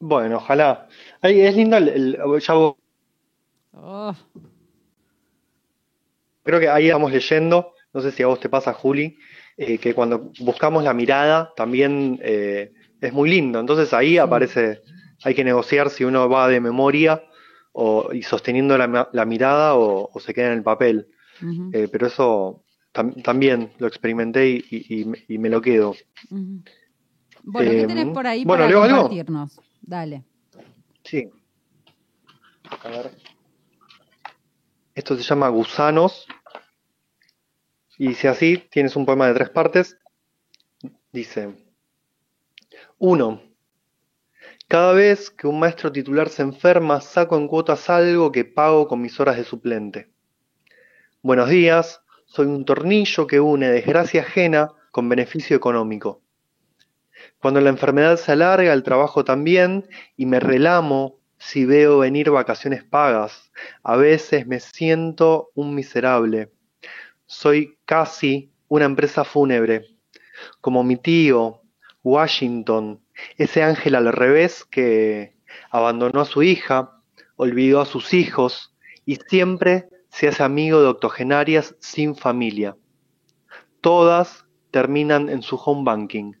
Bueno, 0.00 0.36
ojalá. 0.38 0.88
es 1.22 1.56
lindo 1.56 1.76
el, 1.76 2.18
oh. 3.72 4.14
Creo 6.42 6.60
que 6.60 6.68
ahí 6.68 6.86
estamos 6.86 7.12
leyendo, 7.12 7.72
no 7.94 8.00
sé 8.00 8.10
si 8.10 8.22
a 8.22 8.26
vos 8.26 8.40
te 8.40 8.48
pasa, 8.48 8.72
Juli, 8.72 9.16
eh, 9.56 9.78
que 9.78 9.94
cuando 9.94 10.32
buscamos 10.40 10.84
la 10.84 10.94
mirada 10.94 11.52
también 11.56 12.18
eh, 12.22 12.72
es 13.00 13.12
muy 13.12 13.30
lindo. 13.30 13.60
Entonces 13.60 13.94
ahí 13.94 14.18
aparece, 14.18 14.82
hay 15.22 15.34
que 15.34 15.44
negociar 15.44 15.90
si 15.90 16.04
uno 16.04 16.28
va 16.28 16.48
de 16.48 16.60
memoria 16.60 17.22
o, 17.72 18.12
y 18.12 18.22
sosteniendo 18.22 18.76
la, 18.76 19.24
mirada 19.24 19.76
o, 19.76 20.10
se 20.20 20.34
queda 20.34 20.48
en 20.48 20.54
el 20.54 20.62
papel. 20.62 21.08
Eh, 21.72 21.88
pero 21.90 22.06
eso 22.06 22.64
también 22.92 23.72
lo 23.78 23.86
experimenté 23.86 24.48
y, 24.48 25.38
me 25.38 25.48
lo 25.48 25.60
quedo. 25.60 25.94
Bueno, 27.42 27.70
¿qué 27.70 27.86
tenés 27.86 28.06
em, 28.06 28.12
por 28.12 28.26
ahí 28.26 28.44
para 28.44 28.72
compartirnos? 28.72 29.60
Dale. 29.82 30.24
Sí. 31.04 31.30
A 32.82 32.88
ver. 32.88 33.10
Esto 34.94 35.14
se 35.16 35.22
llama 35.22 35.48
Gusanos. 35.48 36.26
Y 37.98 38.08
dice 38.08 38.28
así, 38.28 38.58
tienes 38.70 38.96
un 38.96 39.06
poema 39.06 39.28
de 39.28 39.34
tres 39.34 39.50
partes. 39.50 39.96
Dice, 41.12 41.54
uno. 42.98 43.42
Cada 44.68 44.92
vez 44.92 45.30
que 45.30 45.46
un 45.46 45.60
maestro 45.60 45.92
titular 45.92 46.28
se 46.28 46.42
enferma, 46.42 47.00
saco 47.00 47.36
en 47.36 47.46
cuotas 47.46 47.88
algo 47.88 48.32
que 48.32 48.44
pago 48.44 48.88
con 48.88 49.00
mis 49.00 49.20
horas 49.20 49.36
de 49.36 49.44
suplente. 49.44 50.15
Buenos 51.26 51.48
días, 51.50 52.02
soy 52.26 52.46
un 52.46 52.64
tornillo 52.64 53.26
que 53.26 53.40
une 53.40 53.68
desgracia 53.68 54.20
ajena 54.20 54.70
con 54.92 55.08
beneficio 55.08 55.56
económico. 55.56 56.22
Cuando 57.40 57.60
la 57.60 57.70
enfermedad 57.70 58.16
se 58.16 58.30
alarga, 58.30 58.72
el 58.72 58.84
trabajo 58.84 59.24
también, 59.24 59.88
y 60.16 60.24
me 60.24 60.38
relamo 60.38 61.18
si 61.36 61.64
veo 61.64 61.98
venir 61.98 62.30
vacaciones 62.30 62.84
pagas. 62.84 63.50
A 63.82 63.96
veces 63.96 64.46
me 64.46 64.60
siento 64.60 65.50
un 65.56 65.74
miserable. 65.74 66.52
Soy 67.26 67.76
casi 67.86 68.52
una 68.68 68.84
empresa 68.84 69.24
fúnebre, 69.24 69.84
como 70.60 70.84
mi 70.84 70.96
tío, 70.96 71.60
Washington, 72.04 73.00
ese 73.36 73.64
ángel 73.64 73.96
al 73.96 74.12
revés 74.12 74.64
que 74.64 75.34
abandonó 75.70 76.20
a 76.20 76.24
su 76.24 76.44
hija, 76.44 77.00
olvidó 77.34 77.80
a 77.80 77.84
sus 77.84 78.14
hijos 78.14 78.76
y 79.04 79.16
siempre 79.16 79.88
se 80.16 80.28
hace 80.28 80.42
amigo 80.42 80.80
de 80.80 80.86
octogenarias 80.86 81.76
sin 81.78 82.16
familia. 82.16 82.74
Todas 83.82 84.46
terminan 84.70 85.28
en 85.28 85.42
su 85.42 85.56
home 85.56 85.84
banking. 85.84 86.32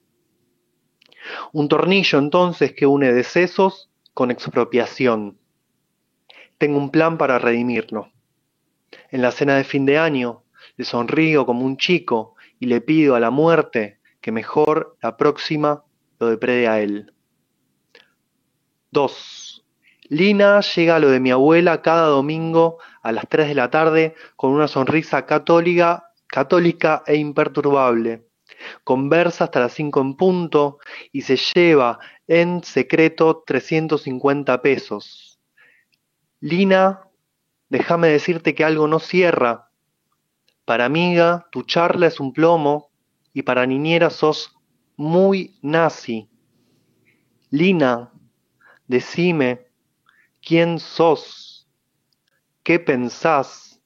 Un 1.52 1.68
tornillo 1.68 2.18
entonces 2.18 2.72
que 2.72 2.86
une 2.86 3.12
decesos 3.12 3.90
con 4.14 4.30
expropiación. 4.30 5.38
Tengo 6.56 6.78
un 6.78 6.90
plan 6.90 7.18
para 7.18 7.38
redimirlo. 7.38 8.10
En 9.10 9.20
la 9.20 9.30
cena 9.30 9.56
de 9.56 9.64
fin 9.64 9.84
de 9.84 9.98
año 9.98 10.44
le 10.78 10.86
sonrío 10.86 11.44
como 11.44 11.66
un 11.66 11.76
chico 11.76 12.34
y 12.58 12.68
le 12.68 12.80
pido 12.80 13.14
a 13.14 13.20
la 13.20 13.30
muerte 13.30 14.00
que 14.22 14.32
mejor 14.32 14.96
la 15.02 15.18
próxima 15.18 15.84
lo 16.18 16.28
deprede 16.28 16.66
a 16.66 16.80
él. 16.80 17.12
2. 18.92 19.66
Lina 20.08 20.60
llega 20.60 20.96
a 20.96 20.98
lo 20.98 21.10
de 21.10 21.18
mi 21.18 21.30
abuela 21.30 21.82
cada 21.82 22.06
domingo 22.06 22.78
a 23.06 23.12
las 23.12 23.28
3 23.28 23.46
de 23.46 23.54
la 23.54 23.70
tarde 23.70 24.16
con 24.34 24.50
una 24.50 24.66
sonrisa 24.66 25.26
católica, 25.26 26.10
católica 26.26 27.04
e 27.06 27.14
imperturbable. 27.14 28.26
Conversa 28.82 29.44
hasta 29.44 29.60
las 29.60 29.74
5 29.74 30.00
en 30.00 30.16
punto 30.16 30.78
y 31.12 31.22
se 31.22 31.36
lleva 31.36 32.00
en 32.26 32.64
secreto 32.64 33.44
350 33.46 34.60
pesos. 34.60 35.38
Lina, 36.40 37.02
déjame 37.68 38.08
decirte 38.08 38.56
que 38.56 38.64
algo 38.64 38.88
no 38.88 38.98
cierra. 38.98 39.70
Para 40.64 40.86
amiga, 40.86 41.46
tu 41.52 41.62
charla 41.62 42.08
es 42.08 42.18
un 42.18 42.32
plomo 42.32 42.90
y 43.32 43.42
para 43.42 43.66
niñera 43.66 44.10
sos 44.10 44.52
muy 44.96 45.56
nazi. 45.62 46.28
Lina, 47.50 48.10
decime, 48.88 49.68
¿quién 50.40 50.80
sos? 50.80 51.45
¿Qué 52.66 52.80
pensás? 52.80 53.80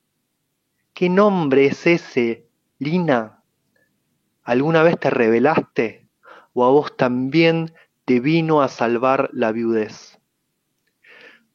¿Qué 0.95 1.11
nombre 1.11 1.66
es 1.66 1.87
ese, 1.87 2.49
Lina? 2.79 3.43
¿Alguna 4.43 4.83
vez 4.83 4.99
te 4.99 5.11
revelaste 5.11 6.09
o 6.55 6.64
a 6.64 6.71
vos 6.71 6.97
también 6.97 7.75
te 8.07 8.21
vino 8.21 8.62
a 8.62 8.69
salvar 8.69 9.29
la 9.35 9.53
viudez? 9.53 10.19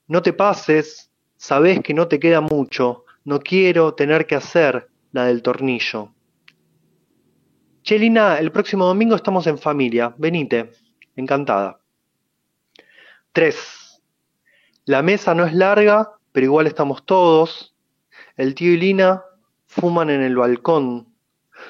No 0.05 0.21
te 0.21 0.33
pases, 0.33 1.11
sabés 1.35 1.79
que 1.79 1.95
no 1.95 2.07
te 2.07 2.19
queda 2.19 2.41
mucho, 2.41 3.05
no 3.23 3.39
quiero 3.39 3.95
tener 3.95 4.27
que 4.27 4.35
hacer 4.35 4.91
la 5.11 5.25
del 5.25 5.41
tornillo. 5.41 6.13
Chelina, 7.81 8.37
el 8.37 8.51
próximo 8.51 8.85
domingo 8.85 9.15
estamos 9.15 9.47
en 9.47 9.57
familia, 9.57 10.13
venite, 10.19 10.73
encantada. 11.15 11.79
3. 13.31 14.03
La 14.85 15.01
mesa 15.01 15.33
no 15.33 15.43
es 15.43 15.53
larga, 15.55 16.11
pero 16.35 16.47
igual 16.47 16.67
estamos 16.67 17.05
todos. 17.05 17.73
El 18.35 18.55
tío 18.55 18.73
y 18.73 18.77
Lina 18.77 19.23
fuman 19.67 20.09
en 20.09 20.21
el 20.21 20.35
balcón. 20.35 21.07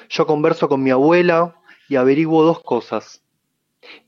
Yo 0.08 0.26
converso 0.26 0.68
con 0.68 0.82
mi 0.82 0.90
abuela 0.90 1.54
y 1.88 1.94
averiguo 1.94 2.42
dos 2.42 2.64
cosas. 2.64 3.22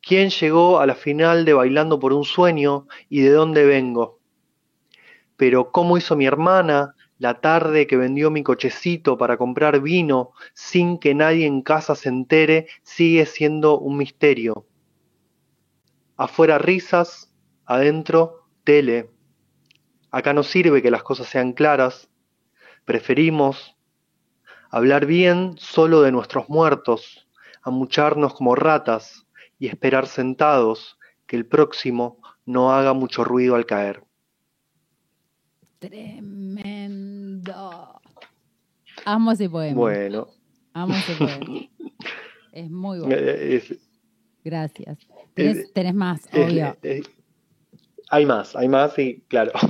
¿Quién 0.02 0.30
llegó 0.30 0.80
a 0.80 0.86
la 0.86 0.96
final 0.96 1.44
de 1.44 1.52
Bailando 1.52 2.00
por 2.00 2.12
un 2.12 2.24
Sueño 2.24 2.88
y 3.08 3.20
de 3.20 3.30
dónde 3.30 3.66
vengo? 3.66 4.18
Pero 5.36 5.70
¿cómo 5.70 5.96
hizo 5.96 6.16
mi 6.16 6.26
hermana 6.26 6.96
la 7.18 7.40
tarde 7.40 7.86
que 7.86 7.96
vendió 7.96 8.32
mi 8.32 8.42
cochecito 8.42 9.16
para 9.16 9.36
comprar 9.36 9.80
vino 9.80 10.32
sin 10.54 10.98
que 10.98 11.14
nadie 11.14 11.46
en 11.46 11.62
casa 11.62 11.94
se 11.94 12.08
entere 12.08 12.66
sigue 12.82 13.26
siendo 13.26 13.78
un 13.78 13.96
misterio? 13.96 14.66
Afuera 16.16 16.58
risas, 16.58 17.32
adentro 17.64 18.48
tele. 18.64 19.17
Acá 20.10 20.32
no 20.32 20.42
sirve 20.42 20.82
que 20.82 20.90
las 20.90 21.02
cosas 21.02 21.28
sean 21.28 21.52
claras. 21.52 22.08
Preferimos 22.84 23.76
hablar 24.70 25.06
bien 25.06 25.54
solo 25.58 26.02
de 26.02 26.12
nuestros 26.12 26.48
muertos, 26.48 27.28
amucharnos 27.62 28.34
como 28.34 28.54
ratas 28.54 29.26
y 29.58 29.66
esperar 29.68 30.06
sentados 30.06 30.98
que 31.26 31.36
el 31.36 31.44
próximo 31.46 32.20
no 32.46 32.72
haga 32.72 32.92
mucho 32.94 33.24
ruido 33.24 33.54
al 33.54 33.66
caer. 33.66 34.02
Tremendo. 36.58 38.00
Amo 39.04 39.32
ese 39.32 39.48
poema. 39.48 39.76
Bueno. 39.78 40.28
Amo 40.72 40.94
ese 40.94 41.14
poema. 41.14 41.68
es 42.52 42.70
muy 42.70 43.00
bueno. 43.00 43.14
Es- 43.14 43.74
Gracias. 44.44 44.98
Tenés, 45.34 45.94
más, 45.94 46.20
es- 46.32 46.46
obvio. 46.46 46.76
es- 46.82 47.10
hay 48.10 48.26
más, 48.26 48.54
hay 48.56 48.68
más 48.68 48.98
y 48.98 49.20
claro. 49.28 49.52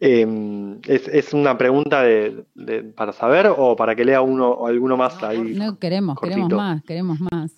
Em, 0.00 0.80
es, 0.86 1.08
es 1.08 1.32
una 1.32 1.56
pregunta 1.56 2.02
de, 2.02 2.44
de- 2.54 2.82
para 2.82 3.12
saber 3.12 3.46
o 3.56 3.74
para 3.74 3.94
que 3.94 4.04
lea 4.04 4.20
uno 4.20 4.50
o 4.50 4.66
alguno 4.66 4.96
más 4.98 5.22
No, 5.22 5.28
ahí. 5.28 5.54
No 5.54 5.78
queremos, 5.78 6.18
queremos 6.20 6.50
más, 6.50 6.82
queremos 6.84 7.20
más. 7.20 7.52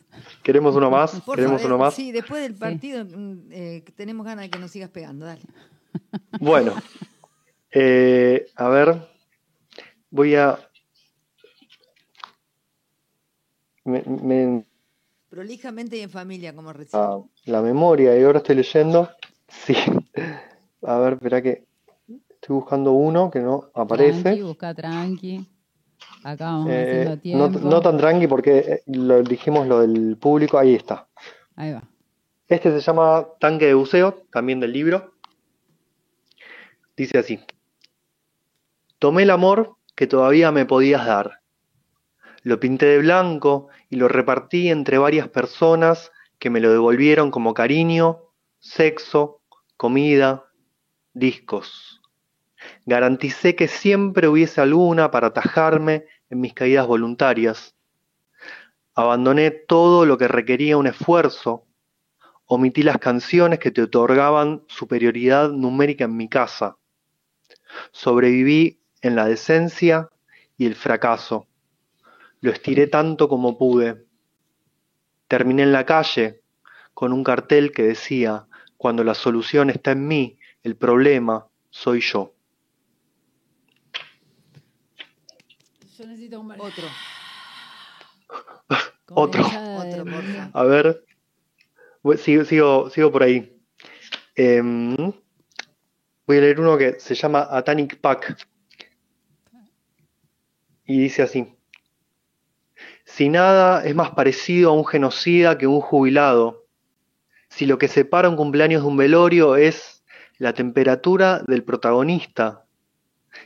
¿Queremos 0.45 0.77
uno 0.77 0.91
más? 0.91 1.21
Por 1.23 1.37
¿Queremos 1.37 1.65
uno 1.65 1.77
más? 1.79 1.95
Sí, 1.95 2.13
después 2.13 2.43
del 2.43 2.55
partido 2.55 3.05
mm, 3.05 3.49
eh, 3.51 3.85
tenemos 3.97 4.25
ganas 4.27 4.45
de 4.45 4.51
que 4.51 4.59
nos 4.59 4.71
sigas 4.71 4.91
pegando, 4.91 5.27
dale. 5.27 5.43
Bueno, 6.39 6.75
eh, 7.71 8.47
a 8.55 8.69
ver, 8.69 9.09
voy 10.11 10.37
a... 10.37 10.59
me- 13.85 14.05
me- 14.05 14.65
Prolijamente 15.31 15.97
y 15.97 16.01
en 16.03 16.11
familia, 16.11 16.55
como 16.55 16.73
recién. 16.73 17.03
a 17.03 17.19
la 17.47 17.61
memoria 17.63 18.17
y 18.17 18.23
ahora 18.23 18.39
estoy 18.39 18.57
leyendo. 18.57 19.11
Sí. 19.49 19.75
A 20.83 20.99
ver, 20.99 21.15
espera 21.15 21.43
que 21.43 21.65
estoy 22.09 22.55
buscando 22.57 22.93
uno 22.93 23.31
que 23.31 23.41
no 23.41 23.61
Tranqui, 23.61 23.81
aparece. 23.81 24.43
busca 24.43 24.75
tranqui. 24.75 25.47
Acá 26.23 26.45
vamos 26.47 26.69
Eh, 26.71 27.05
no, 27.07 27.19
tiempo. 27.19 27.59
no 27.61 27.81
tan 27.81 27.97
tranqui 27.97 28.27
porque 28.27 28.59
eh, 28.59 28.83
lo 28.87 29.23
dijimos 29.23 29.67
lo 29.67 29.81
del 29.81 30.17
público. 30.17 30.59
Ahí 30.59 30.75
está. 30.75 31.07
Ahí 31.57 31.73
va. 31.73 31.83
Este 32.49 32.71
se 32.71 32.81
llama 32.81 33.27
Tanque 33.41 33.67
de 33.67 33.75
buceo, 33.75 34.23
también 34.31 34.61
del 34.61 34.73
libro. 34.73 35.13
Dice 36.97 37.19
así. 37.19 37.41
Tomé 38.99 39.25
el 39.25 39.31
amor 39.31 39.77
que 39.95 40.07
todavía 40.07 40.53
me 40.53 40.65
podías 40.67 41.05
dar. 41.07 41.41
Lo 42.43 42.61
pinté 42.61 42.87
de 42.87 42.99
blanco 42.99 43.69
y 43.91 43.97
lo 43.97 44.09
repartí 44.09 44.69
entre 44.71 44.99
varias 44.99 45.29
personas 45.29 46.13
que 46.39 46.51
me 46.51 46.61
lo 46.61 46.71
devolvieron 46.71 47.31
como 47.31 47.55
cariño, 47.55 48.21
sexo, 48.67 49.41
comida, 49.77 50.45
discos. 51.15 52.01
Garanticé 52.85 53.55
que 53.55 53.69
siempre 53.69 54.29
hubiese 54.29 54.61
alguna 54.61 55.11
para 55.11 55.29
atajarme 55.29 56.07
en 56.31 56.41
mis 56.41 56.53
caídas 56.53 56.87
voluntarias. 56.87 57.77
Abandoné 58.95 59.51
todo 59.51 60.05
lo 60.05 60.19
que 60.19 60.27
requería 60.27 60.77
un 60.77 60.87
esfuerzo 60.87 61.67
omití 62.47 62.83
las 62.83 62.99
canciones 62.99 63.59
que 63.59 63.71
te 63.71 63.83
otorgaban 63.83 64.63
superioridad 64.69 65.51
numérica 65.51 66.05
en 66.05 66.17
mi 66.17 66.29
casa. 66.29 66.77
Sobreviví 67.93 68.81
en 69.03 69.17
la 69.17 69.27
decencia 69.27 70.11
y 70.57 70.67
el 70.67 70.75
fracaso. 70.75 71.47
Lo 72.41 72.51
estiré 72.53 72.87
tanto 72.87 73.29
como 73.29 73.59
pude. 73.59 74.07
Terminé 75.29 75.65
en 75.65 75.73
la 75.73 75.85
calle 75.85 76.43
con 76.95 77.13
un 77.13 77.25
cartel 77.25 77.73
que 77.73 77.83
decía, 77.83 78.47
cuando 78.77 79.05
la 79.05 79.15
solución 79.15 79.71
está 79.71 79.93
en 79.93 80.07
mí, 80.07 80.39
el 80.63 80.77
problema 80.77 81.47
soy 81.71 82.01
yo. 82.01 82.35
Yo 85.99 86.07
necesito 86.07 86.41
un 86.41 86.53
Otro, 86.53 86.85
Otro. 89.09 89.45
otro. 89.45 90.05
A 90.53 90.65
ver, 90.65 91.05
sigo, 92.19 92.45
sigo, 92.45 92.91
sigo 92.91 93.11
por 93.11 93.23
ahí. 93.23 93.57
Em, 94.35 94.95
voy 96.27 96.37
a 96.37 96.41
leer 96.41 96.61
uno 96.61 96.77
que 96.77 97.01
se 97.01 97.15
llama 97.15 97.49
Atanic 97.51 97.99
Pack. 98.01 98.37
Y 100.85 101.01
dice 101.01 101.23
así. 101.23 101.57
Si 103.05 103.29
nada 103.29 103.85
es 103.85 103.95
más 103.95 104.11
parecido 104.11 104.71
a 104.71 104.73
un 104.75 104.85
genocida 104.85 105.57
que 105.57 105.67
un 105.67 105.81
jubilado, 105.81 106.66
si 107.57 107.65
lo 107.65 107.79
que 107.79 107.89
separa 107.89 108.29
un 108.29 108.37
cumpleaños 108.37 108.83
de 108.83 108.89
un 108.89 108.99
velorio 108.99 109.57
es 109.57 110.05
la 110.37 110.53
temperatura 110.53 111.43
del 111.47 111.65
protagonista, 111.65 112.67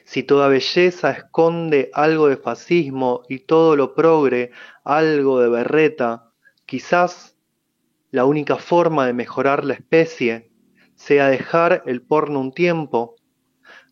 si 0.03 0.25
toda 0.25 0.49
belleza 0.49 1.13
esconde 1.13 1.93
algo 1.95 2.27
de 2.27 2.37
fascismo 2.37 3.23
y 3.29 3.39
todo 3.39 3.77
lo 3.77 3.95
progre 3.95 4.51
algo 4.83 5.39
de 5.39 5.49
berreta, 5.49 6.33
quizás 6.67 7.37
la 8.11 8.25
única 8.25 8.57
forma 8.57 9.07
de 9.07 9.13
mejorar 9.13 9.65
la 9.65 9.75
especie 9.75 10.51
sea 10.97 11.29
dejar 11.29 11.85
el 11.87 12.03
porno 12.03 12.41
un 12.41 12.51
tiempo, 12.51 13.15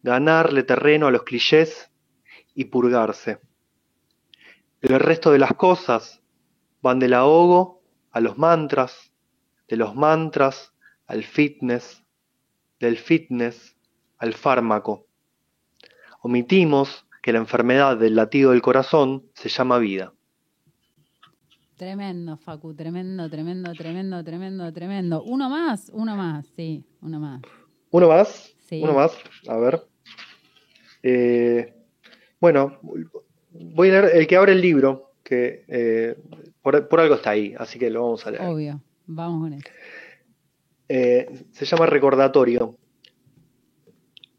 ganarle 0.03 0.65
terreno 0.65 1.07
a 1.07 1.13
los 1.13 1.23
clichés 1.23 1.93
y 2.57 2.65
purgarse. 2.65 3.39
El 4.81 4.99
resto 4.99 5.31
de 5.31 5.39
las 5.39 5.55
cosas 5.55 6.21
van 6.83 6.99
del 6.99 7.15
ahogo 7.15 7.85
a 8.11 8.19
los 8.19 8.37
mantras, 8.37 9.08
de 9.69 9.77
los 9.77 9.95
mantras 9.95 10.73
al 11.07 11.25
fitness, 11.25 12.03
del 12.81 12.97
fitness 12.97 13.77
al 14.19 14.35
fármaco. 14.35 15.07
Omitimos 16.23 17.07
que 17.23 17.33
la 17.33 17.39
enfermedad 17.39 17.97
del 17.97 18.17
latido 18.17 18.51
del 18.53 18.63
corazón 18.63 19.25
se 19.35 19.49
llama 19.49 19.79
vida. 19.79 20.13
Tremendo, 21.77 22.37
Facu, 22.37 22.75
tremendo, 22.75 23.31
tremendo, 23.31 23.73
tremendo, 23.73 24.25
tremendo, 24.25 24.73
tremendo. 24.73 25.23
Uno 25.23 25.49
más, 25.49 25.91
uno 25.95 26.17
más, 26.17 26.47
sí, 26.57 26.85
uno 27.03 27.21
más. 27.21 27.43
Uno 27.91 28.09
más, 28.09 28.55
Sí. 28.69 28.83
uno 28.83 28.93
más, 28.93 29.17
a 29.47 29.57
ver. 29.57 29.81
Eh, 31.03 31.75
bueno, 32.41 32.79
voy 33.53 33.89
a 33.89 33.93
leer 33.93 34.17
el 34.17 34.27
que 34.27 34.37
abre 34.37 34.53
el 34.53 34.61
libro, 34.61 35.13
que 35.23 35.65
eh, 35.69 36.17
por, 36.61 36.89
por 36.89 37.01
algo 37.01 37.15
está 37.15 37.31
ahí, 37.31 37.55
así 37.59 37.79
que 37.79 37.89
lo 37.91 38.03
vamos 38.03 38.27
a 38.27 38.33
leer. 38.33 38.43
Obvio, 38.43 38.83
vamos 39.09 39.41
con 39.41 39.53
eso. 39.55 39.69
Eh, 40.89 41.47
se 41.51 41.65
llama 41.65 41.87
recordatorio. 41.87 42.79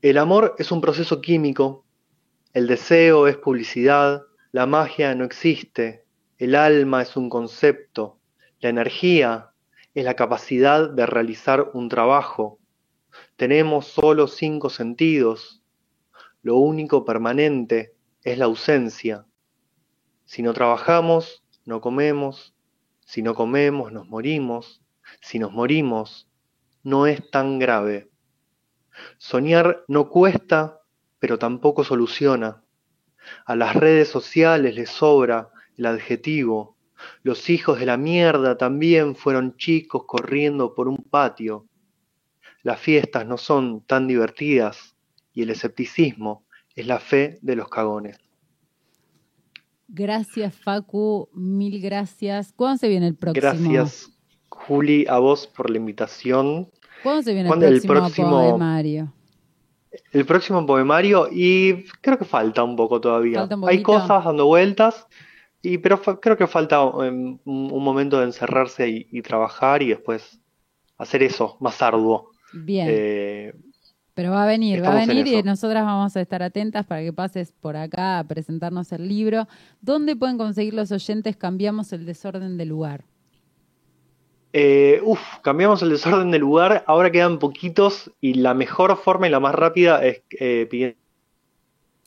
El 0.01 0.17
amor 0.17 0.55
es 0.57 0.71
un 0.71 0.79
proceso 0.79 1.19
químico, 1.19 1.85
el 2.53 2.67
deseo 2.67 3.27
es 3.27 3.37
publicidad, 3.37 4.23
la 4.51 4.65
magia 4.65 5.13
no 5.13 5.25
existe, 5.25 6.05
el 6.37 6.55
alma 6.55 7.01
es 7.01 7.17
un 7.17 7.29
concepto, 7.29 8.19
la 8.61 8.69
energía 8.69 9.51
es 9.93 10.05
la 10.05 10.15
capacidad 10.15 10.89
de 10.89 11.05
realizar 11.05 11.71
un 11.73 11.89
trabajo. 11.89 12.59
Tenemos 13.35 13.87
solo 13.87 14.27
cinco 14.27 14.69
sentidos. 14.69 15.61
Lo 16.41 16.55
único 16.55 17.03
permanente 17.03 17.93
es 18.23 18.37
la 18.37 18.45
ausencia. 18.45 19.25
Si 20.25 20.41
no 20.41 20.53
trabajamos, 20.53 21.43
no 21.65 21.81
comemos. 21.81 22.55
Si 23.09 23.23
no 23.23 23.33
comemos, 23.33 23.91
nos 23.91 24.07
morimos. 24.07 24.83
Si 25.19 25.39
nos 25.39 25.51
morimos, 25.51 26.29
no 26.83 27.07
es 27.07 27.31
tan 27.31 27.57
grave. 27.57 28.11
Soñar 29.17 29.83
no 29.87 30.09
cuesta, 30.09 30.81
pero 31.17 31.39
tampoco 31.39 31.83
soluciona. 31.83 32.63
A 33.47 33.55
las 33.55 33.75
redes 33.75 34.09
sociales 34.09 34.75
les 34.75 34.91
sobra 34.91 35.49
el 35.75 35.87
adjetivo. 35.87 36.77
Los 37.23 37.49
hijos 37.49 37.79
de 37.79 37.87
la 37.87 37.97
mierda 37.97 38.59
también 38.59 39.15
fueron 39.15 39.57
chicos 39.57 40.03
corriendo 40.05 40.75
por 40.75 40.87
un 40.87 40.97
patio. 40.97 41.65
Las 42.61 42.79
fiestas 42.79 43.25
no 43.25 43.39
son 43.39 43.83
tan 43.87 44.05
divertidas 44.05 44.95
y 45.33 45.41
el 45.41 45.49
escepticismo 45.49 46.45
es 46.75 46.85
la 46.85 46.99
fe 46.99 47.39
de 47.41 47.55
los 47.55 47.69
cagones. 47.69 48.19
Gracias, 49.91 50.55
Facu. 50.55 51.29
Mil 51.33 51.81
gracias. 51.81 52.53
¿Cuándo 52.55 52.77
se 52.77 52.87
viene 52.87 53.07
el 53.07 53.15
próximo? 53.15 53.41
Gracias, 53.41 54.11
Juli, 54.49 55.05
a 55.09 55.17
vos 55.17 55.47
por 55.47 55.69
la 55.69 55.77
invitación. 55.77 56.69
¿Cuándo 57.01 57.23
se 57.23 57.33
viene 57.33 57.49
el 57.49 57.81
próximo, 57.81 58.29
poemario? 58.29 59.11
El 60.11 60.25
próximo 60.25 60.63
poemario, 60.65 61.27
y 61.31 61.85
creo 62.01 62.19
que 62.19 62.25
falta 62.25 62.63
un 62.63 62.75
poco 62.75 63.01
todavía. 63.01 63.47
Hay 63.67 63.81
cosas 63.81 64.25
dando 64.25 64.45
vueltas, 64.45 65.07
y 65.63 65.79
pero 65.79 65.99
creo 66.01 66.37
que 66.37 66.45
falta 66.45 66.83
um, 66.83 67.39
un 67.43 67.83
momento 67.83 68.19
de 68.19 68.25
encerrarse 68.25 69.07
y, 69.09 69.21
trabajar 69.23 69.81
y 69.81 69.89
después 69.89 70.39
hacer 70.97 71.23
eso 71.23 71.57
más 71.59 71.81
arduo. 71.81 72.29
Bien. 72.53 72.87
Eh, 72.89 73.53
pero 74.19 74.31
va 74.31 74.43
a 74.43 74.47
venir, 74.47 74.83
va 74.83 75.01
a 75.01 75.05
venir 75.05 75.25
y 75.27 75.43
nosotras 75.43 75.85
vamos 75.85 76.13
a 76.17 76.19
estar 76.19 76.43
atentas 76.43 76.85
para 76.85 77.01
que 77.01 77.13
pases 77.13 77.53
por 77.53 77.77
acá 77.77 78.19
a 78.19 78.23
presentarnos 78.25 78.91
el 78.91 79.07
libro. 79.07 79.47
¿Dónde 79.79 80.13
pueden 80.17 80.37
conseguir 80.37 80.73
los 80.73 80.91
oyentes 80.91 81.37
Cambiamos 81.37 81.93
el 81.93 82.05
desorden 82.05 82.57
de 82.57 82.65
lugar? 82.65 83.05
Eh, 84.51 84.99
uf, 85.05 85.21
cambiamos 85.41 85.81
el 85.83 85.91
desorden 85.91 86.31
de 86.31 86.39
lugar, 86.39 86.83
ahora 86.85 87.09
quedan 87.11 87.39
poquitos 87.39 88.11
y 88.19 88.33
la 88.33 88.53
mejor 88.53 88.97
forma 88.97 89.25
y 89.25 89.29
la 89.29 89.39
más 89.39 89.55
rápida 89.55 90.03
es 90.03 90.21
eh, 90.37 90.67
pidiendo 90.69 90.97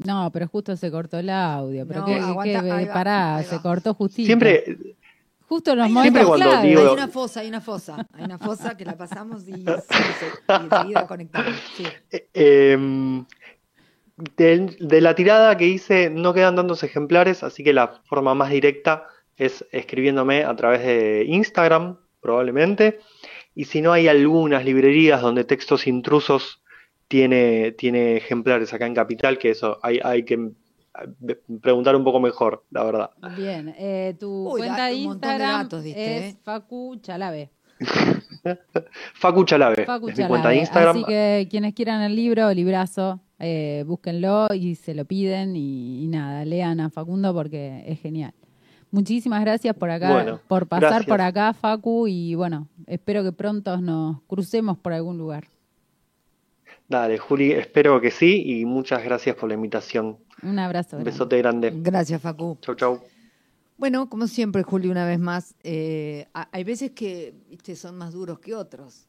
no, 0.04 0.30
pero 0.32 0.48
justo 0.48 0.76
se 0.76 0.90
cortó 0.90 1.18
el 1.18 1.30
audio. 1.30 1.86
Pero 1.86 2.04
que, 2.04 2.88
pará, 2.92 3.42
se 3.44 3.60
cortó 3.60 3.94
justito. 3.94 4.26
Siempre, 4.26 4.96
Justo 5.52 5.76
los 5.76 5.90
momentos 5.90 6.34
clave. 6.34 6.68
Hay 6.78 6.86
una 6.86 7.08
fosa, 7.08 7.40
hay 7.40 7.48
una 7.48 7.60
fosa. 7.60 8.08
Hay 8.14 8.24
una 8.24 8.38
fosa 8.38 8.74
que 8.74 8.86
la 8.86 8.96
pasamos 8.96 9.46
y, 9.46 9.52
enseguida 9.52 11.06
conectamos. 11.06 11.52
Eh, 12.10 12.26
em, 12.32 13.26
de, 14.16 15.00
la 15.02 15.14
tirada 15.14 15.54
que 15.58 15.66
hice 15.66 16.08
no 16.08 16.32
quedan 16.32 16.56
tantos 16.56 16.82
ejemplares, 16.84 17.42
así 17.42 17.62
que 17.62 17.74
la 17.74 18.00
forma 18.04 18.34
más 18.34 18.48
directa 18.48 19.06
es 19.36 19.66
escribiéndome 19.72 20.42
a 20.42 20.56
través 20.56 20.84
de 20.84 21.26
Instagram, 21.28 21.98
probablemente. 22.22 23.00
Y 23.54 23.66
si 23.66 23.82
no 23.82 23.92
hay 23.92 24.08
algunas 24.08 24.64
librerías 24.64 25.20
donde 25.20 25.44
textos 25.44 25.86
intrusos 25.86 26.62
tiene, 27.08 27.72
tiene 27.72 28.16
ejemplares 28.16 28.72
acá 28.72 28.86
en 28.86 28.94
Capital, 28.94 29.36
que 29.36 29.50
eso 29.50 29.78
hay, 29.82 30.00
hay 30.02 30.24
que 30.24 30.52
preguntar 31.60 31.96
un 31.96 32.04
poco 32.04 32.20
mejor, 32.20 32.64
la 32.70 32.84
verdad. 32.84 33.10
Bien, 33.36 33.74
eh, 33.78 34.14
tu 34.18 34.48
cuenta 34.50 34.86
de 34.86 34.94
Instagram 34.94 35.68
es 35.72 35.84
¿eh? 35.96 36.36
Facu 36.42 36.96
Chalabe. 37.00 37.50
Facu 39.14 39.44
Chalabe, 39.44 39.86
es 40.08 40.18
mi 40.18 40.26
cuenta 40.26 40.50
de 40.50 40.56
Instagram. 40.56 40.96
Así 40.96 41.04
que 41.04 41.48
quienes 41.50 41.74
quieran 41.74 42.02
el 42.02 42.14
libro, 42.14 42.48
el 42.48 42.56
librazo, 42.56 43.20
eh, 43.38 43.84
búsquenlo 43.86 44.48
y 44.54 44.74
se 44.76 44.94
lo 44.94 45.04
piden 45.04 45.56
y, 45.56 46.06
nada, 46.08 46.44
lean 46.44 46.80
a 46.80 46.90
Facundo 46.90 47.34
porque 47.34 47.82
es 47.86 48.00
genial. 48.00 48.34
Muchísimas 48.90 49.40
gracias 49.40 49.74
por 49.74 49.90
acá, 49.90 50.40
por 50.46 50.68
pasar 50.68 51.06
por 51.06 51.22
acá, 51.22 51.54
Facu, 51.54 52.06
y 52.06 52.34
bueno, 52.34 52.68
espero 52.86 53.22
que 53.22 53.32
pronto 53.32 53.80
nos 53.80 54.20
crucemos 54.26 54.76
por 54.76 54.92
algún 54.92 55.16
lugar. 55.16 55.48
Dale, 56.92 57.16
Juli, 57.16 57.52
espero 57.52 57.98
que 58.02 58.10
sí 58.10 58.42
y 58.44 58.66
muchas 58.66 59.02
gracias 59.02 59.34
por 59.34 59.48
la 59.48 59.54
invitación. 59.54 60.18
Un 60.42 60.58
abrazo. 60.58 60.98
Un 60.98 61.04
besote 61.04 61.38
grande. 61.38 61.72
Gracias, 61.74 62.20
Facu. 62.20 62.58
Chau, 62.60 62.74
chau. 62.74 63.00
Bueno, 63.78 64.10
como 64.10 64.26
siempre, 64.26 64.62
Juli, 64.62 64.88
una 64.88 65.06
vez 65.06 65.18
más, 65.18 65.54
eh, 65.62 66.26
hay 66.34 66.64
veces 66.64 66.90
que 66.90 67.32
son 67.76 67.96
más 67.96 68.12
duros 68.12 68.40
que 68.40 68.54
otros, 68.54 69.08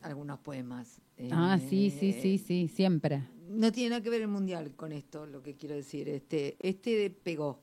algunos 0.00 0.38
poemas. 0.38 1.00
ah, 1.32 1.58
sí, 1.58 1.90
sí, 1.90 2.12
sí, 2.12 2.36
eh, 2.36 2.38
sí, 2.38 2.68
siempre. 2.68 3.24
No 3.48 3.72
tiene 3.72 3.90
nada 3.90 4.02
que 4.02 4.10
ver 4.10 4.22
el 4.22 4.28
mundial 4.28 4.70
con 4.76 4.92
esto, 4.92 5.26
lo 5.26 5.42
que 5.42 5.56
quiero 5.56 5.74
decir. 5.74 6.08
Este, 6.08 6.56
este 6.60 7.10
pegó. 7.10 7.58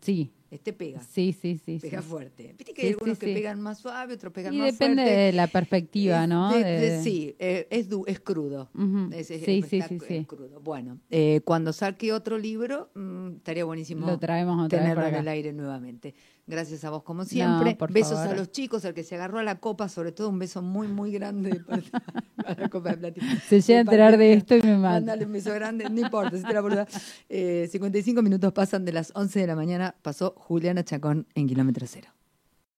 Sí. 0.00 0.30
Este 0.52 0.74
pega. 0.74 1.00
Sí, 1.00 1.32
sí, 1.32 1.56
sí. 1.56 1.78
Pega 1.80 2.02
fuerte. 2.02 2.54
Viste 2.58 2.74
que 2.74 2.82
hay 2.82 2.88
algunos 2.90 3.18
que 3.18 3.32
pegan 3.32 3.62
más 3.62 3.78
suave, 3.78 4.12
otros 4.12 4.34
pegan 4.34 4.54
más 4.54 4.76
fuerte. 4.76 4.84
Y 4.84 4.88
depende 4.88 5.10
de 5.10 5.32
la 5.32 5.46
perspectiva, 5.46 6.26
¿no? 6.26 6.52
sí, 6.52 7.34
eh, 7.38 7.66
es, 7.70 7.88
es 8.06 8.20
crudo. 8.20 8.68
sí, 9.24 9.62
sí, 9.62 9.62
sí, 9.62 9.98
sí. 10.06 10.24
crudo. 10.26 10.60
Bueno, 10.60 10.98
eh, 11.08 11.40
cuando 11.46 11.72
saque 11.72 12.12
otro 12.12 12.36
libro, 12.36 12.90
mm, 12.94 13.36
estaría 13.36 13.64
buenísimo 13.64 14.06
Lo 14.06 14.18
traemos 14.18 14.66
otra 14.66 14.78
tenerlo 14.78 15.04
vez 15.04 15.14
en 15.14 15.20
el 15.20 15.28
aire 15.28 15.54
nuevamente. 15.54 16.14
Gracias 16.46 16.84
a 16.84 16.90
vos, 16.90 17.04
como 17.04 17.24
siempre. 17.24 17.76
Besos 17.90 18.18
a 18.18 18.34
los 18.34 18.50
chicos, 18.50 18.84
al 18.84 18.94
que 18.94 19.04
se 19.04 19.14
agarró 19.14 19.38
a 19.38 19.44
la 19.44 19.60
copa, 19.60 19.88
sobre 19.88 20.10
todo 20.10 20.28
un 20.28 20.40
beso 20.40 20.60
muy, 20.60 20.88
muy 20.88 21.12
grande 21.12 21.60
para, 22.36 22.60
la 22.60 22.68
copa 22.68 22.90
de 22.90 22.96
platino. 22.96 23.26
Se 23.48 23.60
llega 23.60 23.78
a 23.78 23.82
enterar 23.82 24.16
de 24.18 24.32
esto 24.32 24.56
y 24.56 24.62
me 24.62 24.72
manda. 24.72 24.90
Mándale 24.90 25.26
un 25.26 25.32
beso 25.32 25.54
grande, 25.54 25.88
no 25.88 26.00
importa, 26.00 26.36
si 26.36 26.42
te 26.42 26.52
la 26.52 26.88
eh, 27.28 27.68
55 27.70 28.22
minutos 28.22 28.52
pasan 28.52 28.84
de 28.84 28.92
las 28.92 29.12
11 29.14 29.40
de 29.40 29.46
la 29.46 29.54
mañana, 29.54 29.94
pasó 30.02 30.34
Juliana 30.36 30.84
Chacón 30.84 31.26
en 31.34 31.46
Kilómetro 31.46 31.86
Cero. 31.88 32.08